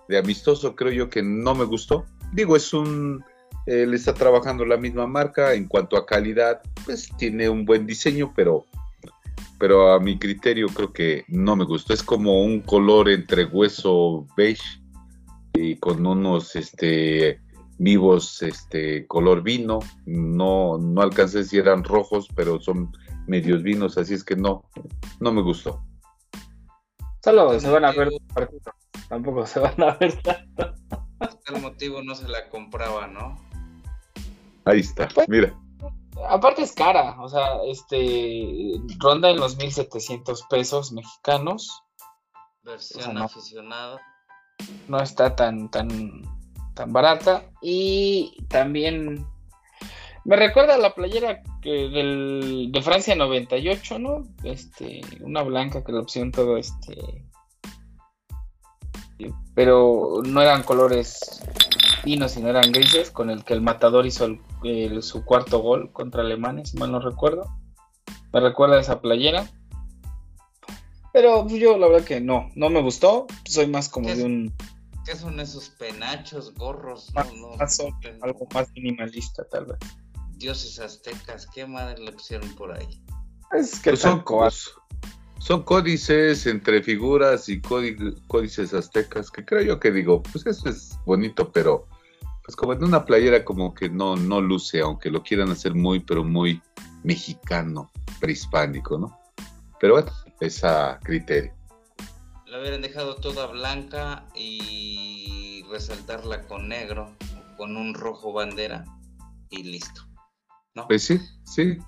de 0.09 0.19
amistoso 0.19 0.77
creo 0.77 0.93
yo 0.93 1.09
que 1.09 1.23
no 1.23 1.55
me 1.55 1.65
gustó. 1.65 2.05
Digo, 2.33 2.55
es 2.55 2.73
un, 2.73 3.25
le 3.67 3.97
está 3.97 4.15
trabajando 4.15 4.65
la 4.65 4.77
misma 4.77 5.07
marca 5.07 5.55
en 5.55 5.67
cuanto 5.67 5.97
a 5.97 6.07
calidad, 6.07 6.61
pues 6.85 7.11
tiene 7.17 7.49
un 7.49 7.65
buen 7.65 7.87
diseño, 7.87 8.33
pero, 8.35 8.67
pero 9.59 9.93
a 9.93 10.01
mi 10.01 10.19
criterio 10.19 10.67
creo 10.69 10.93
que 10.93 11.25
no 11.29 11.57
me 11.57 11.65
gustó. 11.65 11.93
Es 11.93 12.03
como 12.03 12.43
un 12.43 12.61
color 12.61 13.09
entre 13.09 13.45
hueso 13.45 14.27
beige 14.37 14.81
y 15.53 15.77
con 15.77 16.07
unos, 16.07 16.57
este, 16.57 17.41
vivos, 17.79 18.43
este, 18.43 19.07
color 19.07 19.43
vino. 19.43 19.81
No, 20.07 20.79
no 20.79 21.01
alcancé 21.03 21.45
si 21.45 21.59
eran 21.59 21.85
rojos, 21.85 22.29
pero 22.35 22.61
son 22.61 22.93
medios 23.27 23.63
vinos, 23.63 23.97
así 23.99 24.15
es 24.15 24.25
que 24.25 24.37
no, 24.37 24.65
no 25.21 25.33
me 25.33 25.43
gustó. 25.43 25.83
Solo 27.23 27.59
se 27.59 27.71
van 27.71 27.85
a 27.85 27.93
ver 27.93 28.11
partidos. 28.33 28.63
Tampoco 29.09 29.47
se 29.47 29.61
van 29.61 29.83
a 29.83 29.95
ver 29.95 30.21
tanto. 30.23 30.75
Por 31.19 31.35
tal 31.35 31.61
motivo 31.61 32.03
no 32.03 32.15
se 32.15 32.29
la 32.29 32.49
compraba, 32.49 33.07
¿no? 33.07 33.50
Ahí 34.65 34.81
está, 34.81 35.09
Pues- 35.15 35.29
mira. 35.29 35.55
Aparte 36.29 36.63
es 36.63 36.73
cara, 36.73 37.17
o 37.21 37.29
sea, 37.29 37.63
este 37.67 38.75
ronda 38.99 39.31
en 39.31 39.39
los 39.41 39.57
1700 39.57 40.43
pesos 40.51 40.93
mexicanos. 40.93 41.83
Versión 42.63 43.01
O 43.01 43.05
sea, 43.05 43.13
no. 43.15 43.25
aficionado. 43.25 43.99
no 44.89 45.01
está 45.01 45.35
tan 45.35 45.71
tan 45.71 46.21
tan 46.75 46.93
barata 46.93 47.45
y 47.63 48.37
también 48.49 49.27
me 50.27 50.37
recuerda 50.37 50.75
a 50.75 50.79
la 50.79 50.95
playera 50.95 51.43
que 51.63 51.89
del, 51.89 52.69
de 52.71 52.83
Francia 52.83 53.15
98, 53.15 53.99
¿no? 53.99 54.23
Este, 54.45 55.01
una 55.23 55.43
blanca 55.43 55.83
que 55.83 55.93
la 55.93 56.01
opción 56.01 56.31
todo 56.31 56.59
este 56.59 57.25
pero 59.55 60.21
no 60.25 60.41
eran 60.43 60.63
colores 60.63 61.43
finos, 62.03 62.33
sino 62.33 62.49
eran 62.49 62.73
grises, 62.73 63.11
con 63.11 63.31
el 63.31 63.45
que 63.45 63.55
el 63.55 63.61
matador 63.63 64.07
hizo 64.07 64.25
el- 64.25 64.41
el- 64.65 65.03
su 65.03 65.25
cuarto 65.25 65.59
gol 65.61 65.93
contra 65.93 66.23
Alemania, 66.23 66.65
si 66.65 66.77
mal 66.77 66.93
no 66.93 67.01
recuerdo. 67.01 67.45
Me 68.33 68.41
recuerda 68.41 68.77
a 68.77 68.81
esa 68.81 69.01
playera. 69.01 69.49
Pero 71.13 71.43
pues, 71.47 71.61
yo 71.61 71.77
la 71.77 71.89
verdad 71.89 72.07
que 72.07 72.21
no, 72.21 72.51
no 72.55 72.71
me 72.71 72.81
gustó. 72.81 73.27
Soy 73.45 73.67
más 73.67 73.89
como 73.89 74.07
¿Qué 74.09 74.15
de 74.17 74.25
un 74.25 74.55
¿Qué 75.05 75.17
son 75.17 75.41
esos 75.41 75.71
penachos, 75.71 76.55
gorros? 76.55 77.13
Más- 77.15 77.33
No, 77.35 77.51
no, 77.51 77.57
más 77.57 77.75
son 77.75 77.93
algo 78.23 78.47
más 78.55 78.71
minimalista 78.75 79.45
tal 79.51 79.67
vez. 79.67 79.79
Dioses 80.37 80.79
aztecas, 80.79 81.47
¿qué 81.47 81.67
madre 81.67 81.99
le 82.03 82.13
pusieron 82.13 82.49
por 82.55 82.73
ahí? 82.73 83.03
Es 83.53 83.81
que 83.81 83.91
pues 83.91 84.01
son, 84.01 84.23
son 85.41 85.63
códices 85.65 86.47
entre 86.47 86.83
figuras 86.83 87.49
y 87.49 87.61
códices 87.61 88.73
aztecas 88.73 89.31
que 89.31 89.45
creo 89.45 89.63
yo 89.63 89.81
que 89.81 89.91
digo, 89.91 90.23
pues 90.23 90.47
eso 90.47 90.69
es 90.69 90.97
bonito, 91.05 91.51
pero 91.51 91.89
pues 92.51 92.57
como 92.57 92.73
en 92.73 92.83
una 92.83 93.05
playera 93.05 93.45
como 93.45 93.73
que 93.73 93.89
no, 93.89 94.17
no 94.17 94.41
luce, 94.41 94.81
aunque 94.81 95.09
lo 95.09 95.23
quieran 95.23 95.53
hacer 95.53 95.73
muy, 95.73 96.01
pero 96.01 96.25
muy 96.25 96.61
mexicano, 97.05 97.93
prehispánico, 98.19 98.99
¿no? 98.99 99.17
Pero 99.79 99.95
bueno, 99.95 100.11
es 100.41 100.65
a 100.65 100.99
criterio. 101.01 101.55
La 102.47 102.59
hubieran 102.59 102.83
dejado 102.83 103.15
toda 103.15 103.47
blanca 103.47 104.27
y 104.35 105.63
resaltarla 105.71 106.49
con 106.49 106.67
negro, 106.69 107.15
con 107.57 107.77
un 107.77 107.95
rojo 107.95 108.33
bandera 108.33 108.85
y 109.49 109.63
listo. 109.63 110.03
¿no? 110.75 110.89
Pues 110.89 111.05
sí, 111.05 111.21
sí. 111.45 111.79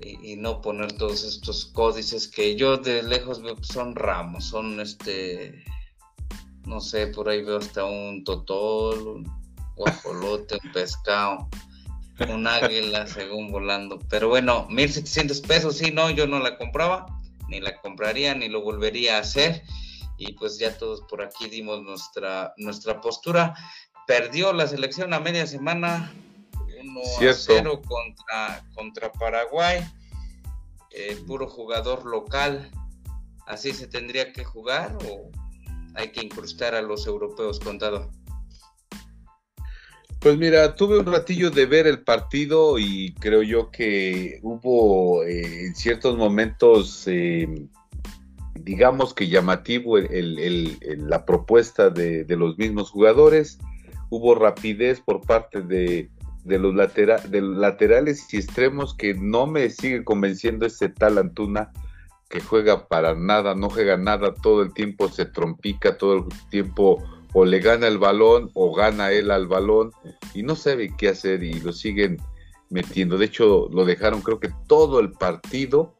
Y, 0.00 0.34
no 0.34 0.60
poner 0.62 0.96
todos 0.98 1.22
estos 1.22 1.66
códices 1.66 2.26
que 2.26 2.56
yo 2.56 2.76
de 2.76 3.04
lejos 3.04 3.40
veo 3.40 3.54
son 3.62 3.94
ramos, 3.94 4.46
son 4.46 4.80
este, 4.80 5.64
no 6.64 6.80
sé, 6.80 7.06
por 7.06 7.28
ahí 7.28 7.44
veo 7.44 7.58
hasta 7.58 7.84
un 7.84 8.24
totol, 8.24 9.06
un 9.06 9.45
guajolote, 9.76 10.58
un 10.62 10.72
pescado, 10.72 11.48
un 12.28 12.46
águila 12.46 13.06
según 13.06 13.50
volando. 13.50 13.98
Pero 14.08 14.28
bueno, 14.28 14.66
1700 14.68 15.40
pesos, 15.42 15.76
sí, 15.76 15.92
no, 15.92 16.10
yo 16.10 16.26
no 16.26 16.38
la 16.40 16.56
compraba, 16.56 17.06
ni 17.48 17.60
la 17.60 17.76
compraría, 17.80 18.34
ni 18.34 18.48
lo 18.48 18.62
volvería 18.62 19.16
a 19.16 19.20
hacer. 19.20 19.62
Y 20.18 20.32
pues 20.32 20.58
ya 20.58 20.76
todos 20.76 21.02
por 21.02 21.22
aquí 21.22 21.48
dimos 21.48 21.82
nuestra, 21.82 22.54
nuestra 22.56 23.00
postura. 23.00 23.54
Perdió 24.06 24.52
la 24.52 24.66
selección 24.66 25.12
a 25.12 25.20
media 25.20 25.46
semana, 25.46 26.12
1 26.80 27.00
a 27.30 27.34
0 27.34 27.82
contra, 27.86 28.64
contra 28.74 29.12
Paraguay. 29.12 29.80
Eh, 30.90 31.22
puro 31.26 31.46
jugador 31.46 32.06
local. 32.06 32.70
¿Así 33.46 33.72
se 33.72 33.86
tendría 33.86 34.32
que 34.32 34.42
jugar 34.42 34.96
o 35.06 35.30
hay 35.94 36.10
que 36.10 36.24
incrustar 36.24 36.74
a 36.74 36.82
los 36.82 37.06
europeos, 37.06 37.60
contado? 37.60 38.10
Pues 40.20 40.38
mira, 40.38 40.74
tuve 40.74 40.98
un 40.98 41.06
ratillo 41.06 41.50
de 41.50 41.66
ver 41.66 41.86
el 41.86 42.00
partido 42.00 42.78
y 42.78 43.14
creo 43.20 43.42
yo 43.42 43.70
que 43.70 44.40
hubo 44.42 45.22
eh, 45.24 45.66
en 45.66 45.74
ciertos 45.74 46.16
momentos, 46.16 47.04
eh, 47.06 47.46
digamos 48.54 49.14
que 49.14 49.28
llamativo 49.28 49.98
la 49.98 51.24
propuesta 51.26 51.90
de, 51.90 52.24
los 52.30 52.56
mismos 52.58 52.90
jugadores. 52.90 53.58
Hubo 54.08 54.34
rapidez 54.34 55.00
por 55.00 55.20
parte 55.20 55.60
de, 55.60 56.10
los 56.44 56.74
laterales 56.74 58.32
y 58.32 58.38
extremos 58.38 58.94
que 58.94 59.14
no 59.14 59.46
me 59.46 59.68
sigue 59.70 60.02
convenciendo 60.02 60.66
ese 60.66 60.88
tal 60.88 61.18
Antuna 61.18 61.72
que 62.28 62.40
juega 62.40 62.88
para 62.88 63.14
nada, 63.14 63.54
no 63.54 63.70
juega 63.70 63.96
nada, 63.96 64.34
todo 64.34 64.62
el 64.62 64.72
tiempo 64.72 65.08
se 65.08 65.26
trompica, 65.26 65.96
todo 65.96 66.14
el 66.14 66.24
tiempo 66.50 67.04
o 67.38 67.44
le 67.44 67.60
gana 67.60 67.86
el 67.86 67.98
balón 67.98 68.50
o 68.54 68.74
gana 68.74 69.12
él 69.12 69.30
al 69.30 69.46
balón 69.46 69.92
y 70.32 70.42
no 70.42 70.56
sabe 70.56 70.96
qué 70.96 71.10
hacer 71.10 71.42
y 71.42 71.60
lo 71.60 71.70
siguen 71.70 72.16
metiendo. 72.70 73.18
De 73.18 73.26
hecho, 73.26 73.68
lo 73.70 73.84
dejaron 73.84 74.22
creo 74.22 74.40
que 74.40 74.48
todo 74.66 75.00
el 75.00 75.12
partido 75.12 75.94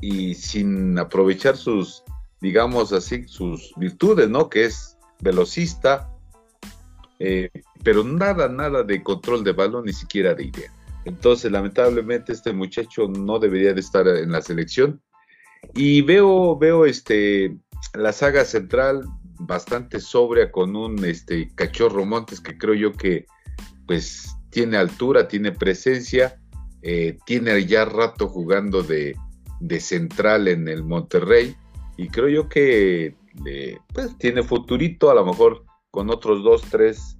y 0.00 0.34
sin 0.34 0.98
aprovechar 0.98 1.58
sus, 1.58 2.04
digamos 2.40 2.94
así, 2.94 3.28
sus 3.28 3.74
virtudes, 3.76 4.30
¿no? 4.30 4.48
Que 4.48 4.64
es 4.64 4.96
velocista, 5.20 6.10
eh, 7.18 7.50
pero 7.84 8.02
nada, 8.02 8.48
nada 8.48 8.82
de 8.82 9.02
control 9.02 9.44
de 9.44 9.52
balón, 9.52 9.84
ni 9.84 9.92
siquiera 9.92 10.34
de 10.34 10.44
idea. 10.44 10.72
Entonces, 11.04 11.52
lamentablemente, 11.52 12.32
este 12.32 12.54
muchacho 12.54 13.08
no 13.08 13.38
debería 13.38 13.74
de 13.74 13.80
estar 13.80 14.08
en 14.08 14.32
la 14.32 14.40
selección. 14.40 15.02
Y 15.74 16.00
veo, 16.00 16.56
veo 16.56 16.86
este, 16.86 17.58
la 17.92 18.14
saga 18.14 18.46
central 18.46 19.04
bastante 19.46 20.00
sobria 20.00 20.50
con 20.50 20.76
un 20.76 21.04
este 21.04 21.50
cachorro 21.54 22.04
Montes 22.04 22.40
que 22.40 22.56
creo 22.56 22.74
yo 22.74 22.92
que 22.92 23.26
pues 23.86 24.34
tiene 24.50 24.76
altura, 24.76 25.28
tiene 25.28 25.52
presencia, 25.52 26.40
eh, 26.82 27.18
tiene 27.26 27.64
ya 27.66 27.84
rato 27.84 28.28
jugando 28.28 28.82
de, 28.82 29.16
central 29.78 30.48
en 30.48 30.68
el 30.68 30.82
Monterrey 30.84 31.56
y 31.96 32.08
creo 32.08 32.28
yo 32.28 32.48
que 32.48 33.14
pues 33.94 34.16
tiene 34.18 34.42
futurito, 34.42 35.10
a 35.10 35.14
lo 35.14 35.24
mejor 35.24 35.64
con 35.90 36.10
otros 36.10 36.42
dos, 36.42 36.62
tres 36.62 37.16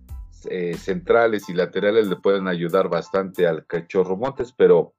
eh, 0.51 0.75
centrales 0.75 1.49
y 1.49 1.55
laterales 1.55 2.09
le 2.09 2.17
pueden 2.17 2.49
ayudar 2.49 2.89
bastante 2.89 3.47
al 3.47 3.67
cachorro 3.67 4.17
Montes, 4.17 4.53
pero 4.53 4.95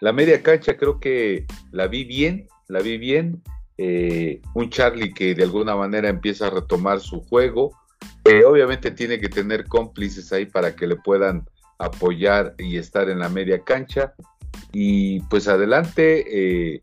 la 0.00 0.12
media 0.12 0.42
cancha 0.42 0.76
creo 0.76 1.00
que 1.00 1.46
la 1.70 1.86
vi 1.86 2.04
bien, 2.04 2.48
la 2.68 2.80
vi 2.80 2.98
bien, 2.98 3.42
eh, 3.78 4.40
un 4.54 4.70
Charlie 4.70 5.12
que 5.12 5.34
de 5.34 5.44
alguna 5.44 5.76
manera 5.76 6.08
empieza 6.08 6.46
a 6.46 6.50
retomar 6.50 7.00
su 7.00 7.20
juego, 7.20 7.72
obviamente 8.46 8.90
tiene 8.90 9.20
que 9.20 9.28
tener 9.28 9.66
cómplices 9.66 10.32
ahí 10.32 10.46
para 10.46 10.74
que 10.74 10.86
le 10.86 10.96
puedan 10.96 11.46
apoyar 11.78 12.54
y 12.58 12.76
estar 12.76 13.08
en 13.08 13.18
la 13.18 13.28
media 13.28 13.62
cancha. 13.62 14.14
Y 14.72 15.20
pues 15.22 15.48
adelante, 15.48 16.24
eh, 16.74 16.82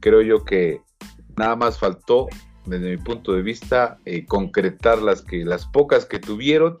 creo 0.00 0.22
yo 0.22 0.44
que 0.44 0.80
nada 1.36 1.56
más 1.56 1.78
faltó, 1.78 2.28
desde 2.66 2.90
mi 2.90 2.96
punto 2.96 3.32
de 3.32 3.42
vista, 3.42 3.98
eh, 4.04 4.24
concretar 4.26 5.02
las, 5.02 5.22
que, 5.22 5.44
las 5.44 5.66
pocas 5.66 6.04
que 6.04 6.18
tuvieron. 6.18 6.80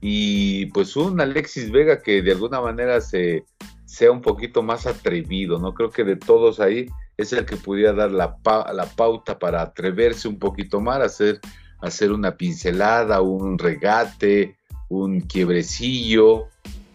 Y 0.00 0.66
pues 0.66 0.96
un 0.96 1.20
Alexis 1.20 1.70
Vega 1.70 2.00
que 2.00 2.22
de 2.22 2.32
alguna 2.32 2.60
manera 2.60 3.00
se, 3.00 3.44
sea 3.84 4.12
un 4.12 4.22
poquito 4.22 4.62
más 4.62 4.86
atrevido, 4.86 5.58
¿no? 5.58 5.74
Creo 5.74 5.90
que 5.90 6.04
de 6.04 6.16
todos 6.16 6.60
ahí 6.60 6.86
es 7.18 7.32
el 7.32 7.44
que 7.44 7.56
pudiera 7.56 7.92
dar 7.92 8.12
la, 8.12 8.38
la 8.72 8.86
pauta 8.86 9.38
para 9.38 9.60
atreverse 9.60 10.28
un 10.28 10.38
poquito 10.38 10.80
más, 10.80 11.00
hacer, 11.00 11.40
hacer 11.80 12.12
una 12.12 12.36
pincelada, 12.36 13.20
un 13.20 13.58
regate, 13.58 14.56
un 14.88 15.20
quiebrecillo, 15.22 16.46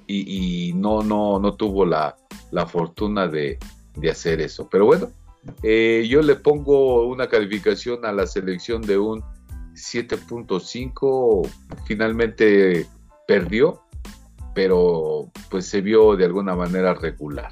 y, 0.07 0.73
no, 0.75 1.01
no, 1.01 1.39
no 1.39 1.55
tuvo 1.55 1.85
la, 1.85 2.15
fortuna 2.67 3.27
de, 3.27 3.57
hacer 4.09 4.41
eso. 4.41 4.69
Pero 4.71 4.85
bueno, 4.85 5.09
eh, 5.61 6.05
yo 6.09 6.21
le 6.21 6.35
pongo 6.35 7.07
una 7.07 7.27
calificación 7.27 8.05
a 8.05 8.11
la 8.11 8.25
selección 8.27 8.81
de 8.81 8.97
un 8.97 9.21
7.5, 9.73 11.49
finalmente 11.85 12.87
perdió, 13.27 13.81
pero 14.53 15.31
pues 15.49 15.65
se 15.65 15.81
vio 15.81 16.15
de 16.15 16.25
alguna 16.25 16.55
manera 16.55 16.93
regular 16.93 17.51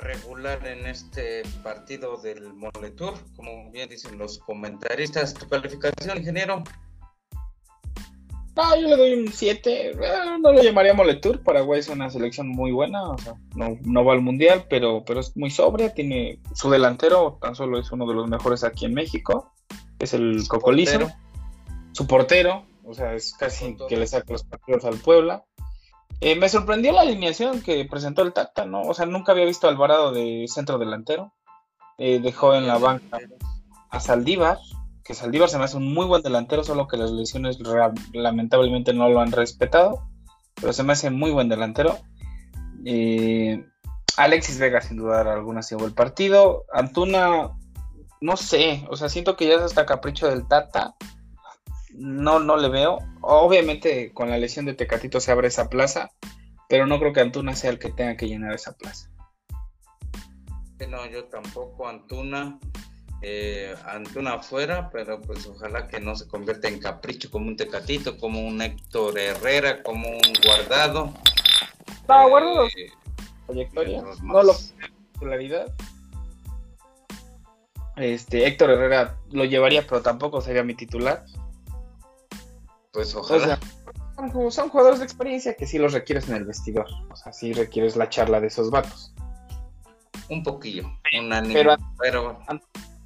regular 0.00 0.66
en 0.66 0.86
este 0.86 1.42
partido 1.62 2.16
del 2.16 2.52
Moletour, 2.54 3.14
como 3.36 3.70
bien 3.70 3.88
dicen 3.88 4.18
los 4.18 4.38
comentaristas. 4.38 5.34
¿Tu 5.34 5.48
calificación, 5.48 6.18
ingeniero? 6.18 6.64
No, 8.56 8.76
yo 8.76 8.88
le 8.88 8.96
doy 8.96 9.14
un 9.14 9.32
7. 9.32 9.90
Eh, 9.90 9.96
no 10.40 10.52
lo 10.52 10.62
llamaría 10.62 10.92
Moletour. 10.92 11.42
Paraguay 11.42 11.80
es 11.80 11.88
una 11.88 12.10
selección 12.10 12.48
muy 12.48 12.72
buena. 12.72 13.10
O 13.10 13.18
sea, 13.18 13.34
no, 13.54 14.04
va 14.04 14.12
al 14.12 14.20
mundial, 14.20 14.66
pero, 14.68 15.04
pero 15.04 15.20
es 15.20 15.36
muy 15.36 15.50
sobria. 15.50 15.94
Tiene 15.94 16.40
su 16.54 16.70
delantero, 16.70 17.38
tan 17.40 17.54
solo 17.54 17.78
es 17.78 17.90
uno 17.92 18.06
de 18.06 18.14
los 18.14 18.28
mejores 18.28 18.64
aquí 18.64 18.86
en 18.86 18.94
México. 18.94 19.52
Es 19.98 20.14
el 20.14 20.46
Cocolizo. 20.48 21.10
Su 21.92 22.06
portero, 22.06 22.64
o 22.84 22.94
sea, 22.94 23.14
es 23.14 23.34
casi 23.34 23.76
que 23.88 23.96
le 23.96 24.06
saca 24.06 24.32
los 24.32 24.44
partidos 24.44 24.84
al 24.84 24.96
Puebla. 24.98 25.44
Eh, 26.20 26.36
me 26.36 26.48
sorprendió 26.50 26.92
la 26.92 27.00
alineación 27.00 27.62
que 27.62 27.84
presentó 27.86 28.22
el 28.22 28.34
Tata, 28.34 28.66
¿no? 28.66 28.82
O 28.82 28.92
sea, 28.92 29.06
nunca 29.06 29.32
había 29.32 29.46
visto 29.46 29.66
a 29.66 29.70
Alvarado 29.70 30.12
de 30.12 30.44
centro 30.48 30.78
delantero. 30.78 31.32
Eh, 31.96 32.20
dejó 32.20 32.54
en 32.54 32.66
la 32.66 32.78
banca 32.78 33.18
a 33.90 34.00
Saldívar, 34.00 34.58
que 35.02 35.14
Saldívar 35.14 35.48
se 35.48 35.58
me 35.58 35.64
hace 35.64 35.78
un 35.78 35.92
muy 35.92 36.06
buen 36.06 36.22
delantero, 36.22 36.62
solo 36.62 36.88
que 36.88 36.96
las 36.96 37.10
lesiones 37.10 37.58
lamentablemente 38.12 38.92
no 38.92 39.08
lo 39.08 39.20
han 39.20 39.32
respetado, 39.32 40.08
pero 40.54 40.72
se 40.72 40.82
me 40.82 40.92
hace 40.92 41.10
muy 41.10 41.30
buen 41.30 41.48
delantero. 41.48 41.98
Eh, 42.84 43.64
Alexis 44.16 44.58
Vega, 44.58 44.82
sin 44.82 44.98
dudar 44.98 45.26
alguna, 45.26 45.62
se 45.62 45.74
el 45.76 45.94
partido. 45.94 46.64
Antuna, 46.72 47.50
no 48.20 48.36
sé, 48.36 48.86
o 48.90 48.96
sea, 48.96 49.08
siento 49.08 49.36
que 49.36 49.48
ya 49.48 49.54
es 49.54 49.62
hasta 49.62 49.86
capricho 49.86 50.28
del 50.28 50.46
Tata 50.46 50.94
no, 52.00 52.40
no 52.40 52.56
le 52.56 52.68
veo. 52.68 52.98
Obviamente 53.20 54.12
con 54.12 54.30
la 54.30 54.38
lesión 54.38 54.64
de 54.64 54.74
Tecatito 54.74 55.20
se 55.20 55.30
abre 55.30 55.48
esa 55.48 55.68
plaza, 55.68 56.10
pero 56.68 56.86
no 56.86 56.98
creo 56.98 57.12
que 57.12 57.20
Antuna 57.20 57.54
sea 57.54 57.70
el 57.70 57.78
que 57.78 57.90
tenga 57.90 58.16
que 58.16 58.26
llenar 58.26 58.54
esa 58.54 58.72
plaza. 58.72 59.10
No, 60.88 61.06
yo 61.06 61.24
tampoco, 61.24 61.86
Antuna. 61.86 62.58
Eh, 63.22 63.74
Antuna 63.84 64.34
afuera, 64.34 64.88
pero 64.90 65.20
pues 65.20 65.46
ojalá 65.46 65.86
que 65.86 66.00
no 66.00 66.16
se 66.16 66.26
convierta 66.26 66.68
en 66.68 66.80
capricho 66.80 67.30
como 67.30 67.48
un 67.48 67.56
Tecatito, 67.56 68.16
como 68.16 68.40
un 68.40 68.62
Héctor 68.62 69.18
Herrera, 69.18 69.82
como 69.82 70.08
un 70.08 70.32
Guardado. 70.42 71.12
No, 72.08 72.28
Guardado. 72.30 72.66
Eh, 72.68 72.90
trayectoria. 73.46 74.02
No 74.22 74.42
lo 74.42 74.54
popularidad. 75.12 75.70
Este, 77.96 78.46
Héctor 78.46 78.70
Herrera 78.70 79.18
lo 79.30 79.44
llevaría, 79.44 79.86
pero 79.86 80.00
tampoco 80.00 80.40
sería 80.40 80.64
mi 80.64 80.74
titular. 80.74 81.26
Pues 82.92 83.14
ojalá. 83.14 83.58
son, 84.50 84.68
jugadores 84.68 84.98
de 84.98 85.04
experiencia 85.04 85.54
que 85.54 85.66
sí 85.66 85.78
los 85.78 85.92
requieres 85.92 86.28
en 86.28 86.36
el 86.36 86.44
vestidor. 86.44 86.86
O 87.10 87.16
sea, 87.16 87.32
sí 87.32 87.52
requieres 87.52 87.96
la 87.96 88.08
charla 88.08 88.40
de 88.40 88.48
esos 88.48 88.70
vatos. 88.70 89.14
un 90.28 90.42
poquillo, 90.42 90.90
pero, 91.52 91.76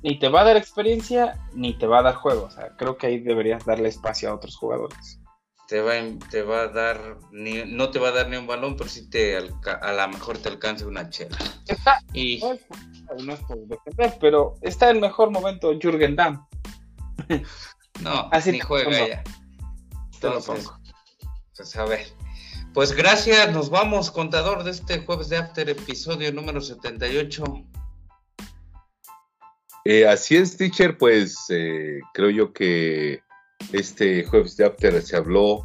ni 0.03 0.18
te 0.18 0.28
va 0.28 0.43
a 0.43 0.45
dar 0.45 0.57
experiencia 0.57 1.41
ni 1.55 1.76
te 1.78 1.87
va 1.87 2.01
a 2.01 2.03
dar 2.03 2.14
juego. 2.14 2.45
O 2.45 2.51
sea, 2.51 2.76
creo 2.76 2.97
que 2.97 3.07
ahí 3.07 3.20
deberías 3.20 3.64
darle 3.64 3.89
espacio 3.89 4.30
a 4.30 4.35
otros 4.35 4.57
jugadores. 4.57 5.20
Te 5.66 5.80
va, 5.80 5.95
te 6.30 6.43
va 6.43 6.62
a 6.62 6.68
dar, 6.68 7.18
ni, 7.32 7.64
no 7.64 7.91
te 7.91 7.99
va 7.99 8.09
a 8.09 8.12
dar 8.12 8.28
ni 8.28 8.37
un 8.37 8.47
balón, 8.47 8.76
pero 8.76 8.91
sí 8.91 9.09
te, 9.09 9.39
a 9.39 9.93
lo 9.93 10.09
mejor 10.09 10.37
te 10.37 10.51
alcance 10.51 10.85
una 10.85 11.09
chela. 11.09 11.39
y... 12.12 12.39
no 13.18 13.32
es 13.32 13.41
por 13.41 13.59
defender, 13.66 14.14
pero 14.20 14.57
está 14.61 14.91
el 14.91 15.01
mejor 15.01 15.30
momento 15.30 15.72
Jürgen 15.78 16.16
Damm. 16.16 16.47
No, 18.01 18.28
Así 18.32 18.51
ni 18.51 18.59
juega 18.59 19.07
ya. 19.07 19.22
Entonces, 20.25 20.70
pues 21.57 21.77
a 21.77 21.85
ver. 21.85 22.07
Pues 22.72 22.93
gracias, 22.93 23.53
nos 23.53 23.70
vamos, 23.70 24.11
contador 24.11 24.64
de 24.64 24.72
este 24.72 25.01
jueves 25.01 25.29
de 25.29 25.37
After, 25.37 25.68
episodio 25.68 26.33
número 26.33 26.61
78. 26.61 27.45
Eh, 29.85 30.07
así 30.07 30.37
es, 30.37 30.57
teacher, 30.57 30.97
pues 30.97 31.37
eh, 31.51 32.01
creo 32.14 32.31
yo 32.31 32.53
que 32.53 33.20
este 33.72 34.25
jueves 34.25 34.57
de 34.57 34.64
After 34.64 35.03
se 35.03 35.16
habló 35.16 35.62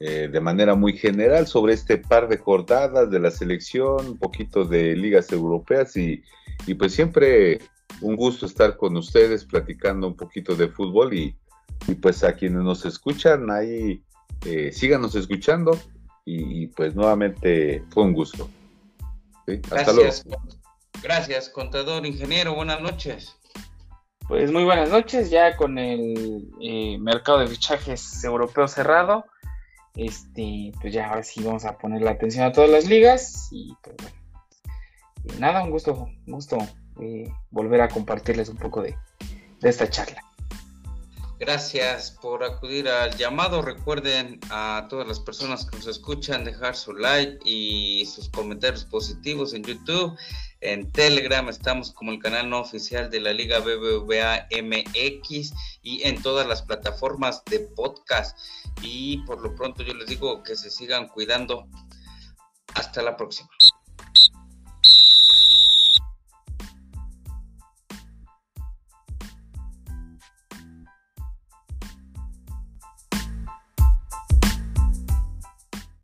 eh, 0.00 0.28
de 0.30 0.40
manera 0.40 0.74
muy 0.74 0.96
general 0.98 1.46
sobre 1.46 1.74
este 1.74 1.96
par 1.96 2.28
de 2.28 2.36
jornadas 2.36 3.10
de 3.10 3.20
la 3.20 3.30
selección, 3.30 4.06
un 4.06 4.18
poquito 4.18 4.64
de 4.64 4.96
ligas 4.96 5.30
europeas 5.32 5.96
y, 5.96 6.22
y 6.66 6.74
pues 6.74 6.94
siempre 6.94 7.60
un 8.00 8.16
gusto 8.16 8.46
estar 8.46 8.76
con 8.76 8.96
ustedes 8.96 9.44
platicando 9.44 10.08
un 10.08 10.16
poquito 10.16 10.56
de 10.56 10.68
fútbol 10.68 11.14
y, 11.14 11.36
y 11.86 11.94
pues 11.94 12.24
a 12.24 12.34
quienes 12.34 12.62
nos 12.62 12.84
escuchan 12.84 13.50
ahí, 13.50 14.02
eh, 14.46 14.72
síganos 14.72 15.14
escuchando 15.14 15.78
y, 16.24 16.68
pues 16.68 16.94
nuevamente 16.94 17.84
fue 17.90 18.04
un 18.04 18.12
gusto. 18.12 18.48
Hasta 19.46 19.92
Gracias. 19.92 20.26
luego. 20.26 20.42
Gracias, 21.02 21.48
contador, 21.48 22.06
ingeniero, 22.06 22.54
buenas 22.54 22.80
noches. 22.80 23.36
Pues 24.28 24.52
muy 24.52 24.62
buenas 24.62 24.90
noches, 24.90 25.30
ya 25.30 25.56
con 25.56 25.76
el 25.78 26.48
eh, 26.60 26.98
mercado 26.98 27.38
de 27.40 27.48
fichajes 27.48 28.22
europeo 28.22 28.68
cerrado, 28.68 29.24
este, 29.96 30.72
pues 30.80 30.94
ya 30.94 31.08
ahora 31.08 31.24
sí 31.24 31.42
vamos 31.42 31.64
a 31.64 31.76
poner 31.78 32.02
la 32.02 32.12
atención 32.12 32.44
a 32.44 32.52
todas 32.52 32.70
las 32.70 32.86
ligas 32.86 33.48
y 33.50 33.74
pues 33.82 33.96
bueno, 33.96 35.40
nada, 35.40 35.64
un 35.64 35.70
gusto, 35.70 35.94
un 35.94 36.32
gusto 36.32 36.58
eh, 37.00 37.32
volver 37.50 37.80
a 37.80 37.88
compartirles 37.88 38.48
un 38.48 38.56
poco 38.56 38.82
de 38.82 38.96
esta 39.62 39.90
charla. 39.90 40.22
Gracias 41.40 42.10
por 42.10 42.44
acudir 42.44 42.86
al 42.86 43.16
llamado. 43.16 43.62
Recuerden 43.62 44.38
a 44.50 44.86
todas 44.90 45.08
las 45.08 45.18
personas 45.18 45.64
que 45.64 45.78
nos 45.78 45.86
escuchan 45.86 46.44
dejar 46.44 46.76
su 46.76 46.92
like 46.92 47.38
y 47.46 48.04
sus 48.04 48.28
comentarios 48.28 48.84
positivos 48.84 49.54
en 49.54 49.64
YouTube. 49.64 50.18
En 50.60 50.92
Telegram 50.92 51.48
estamos 51.48 51.92
como 51.92 52.12
el 52.12 52.18
canal 52.18 52.50
no 52.50 52.60
oficial 52.60 53.08
de 53.08 53.20
la 53.20 53.32
Liga 53.32 53.60
BBVA 53.60 54.48
MX 54.50 55.54
y 55.80 56.02
en 56.02 56.20
todas 56.20 56.46
las 56.46 56.60
plataformas 56.60 57.42
de 57.46 57.60
podcast. 57.60 58.38
Y 58.82 59.24
por 59.24 59.40
lo 59.40 59.54
pronto 59.54 59.82
yo 59.82 59.94
les 59.94 60.08
digo 60.08 60.42
que 60.42 60.54
se 60.56 60.70
sigan 60.70 61.08
cuidando. 61.08 61.66
Hasta 62.74 63.00
la 63.00 63.16
próxima. 63.16 63.48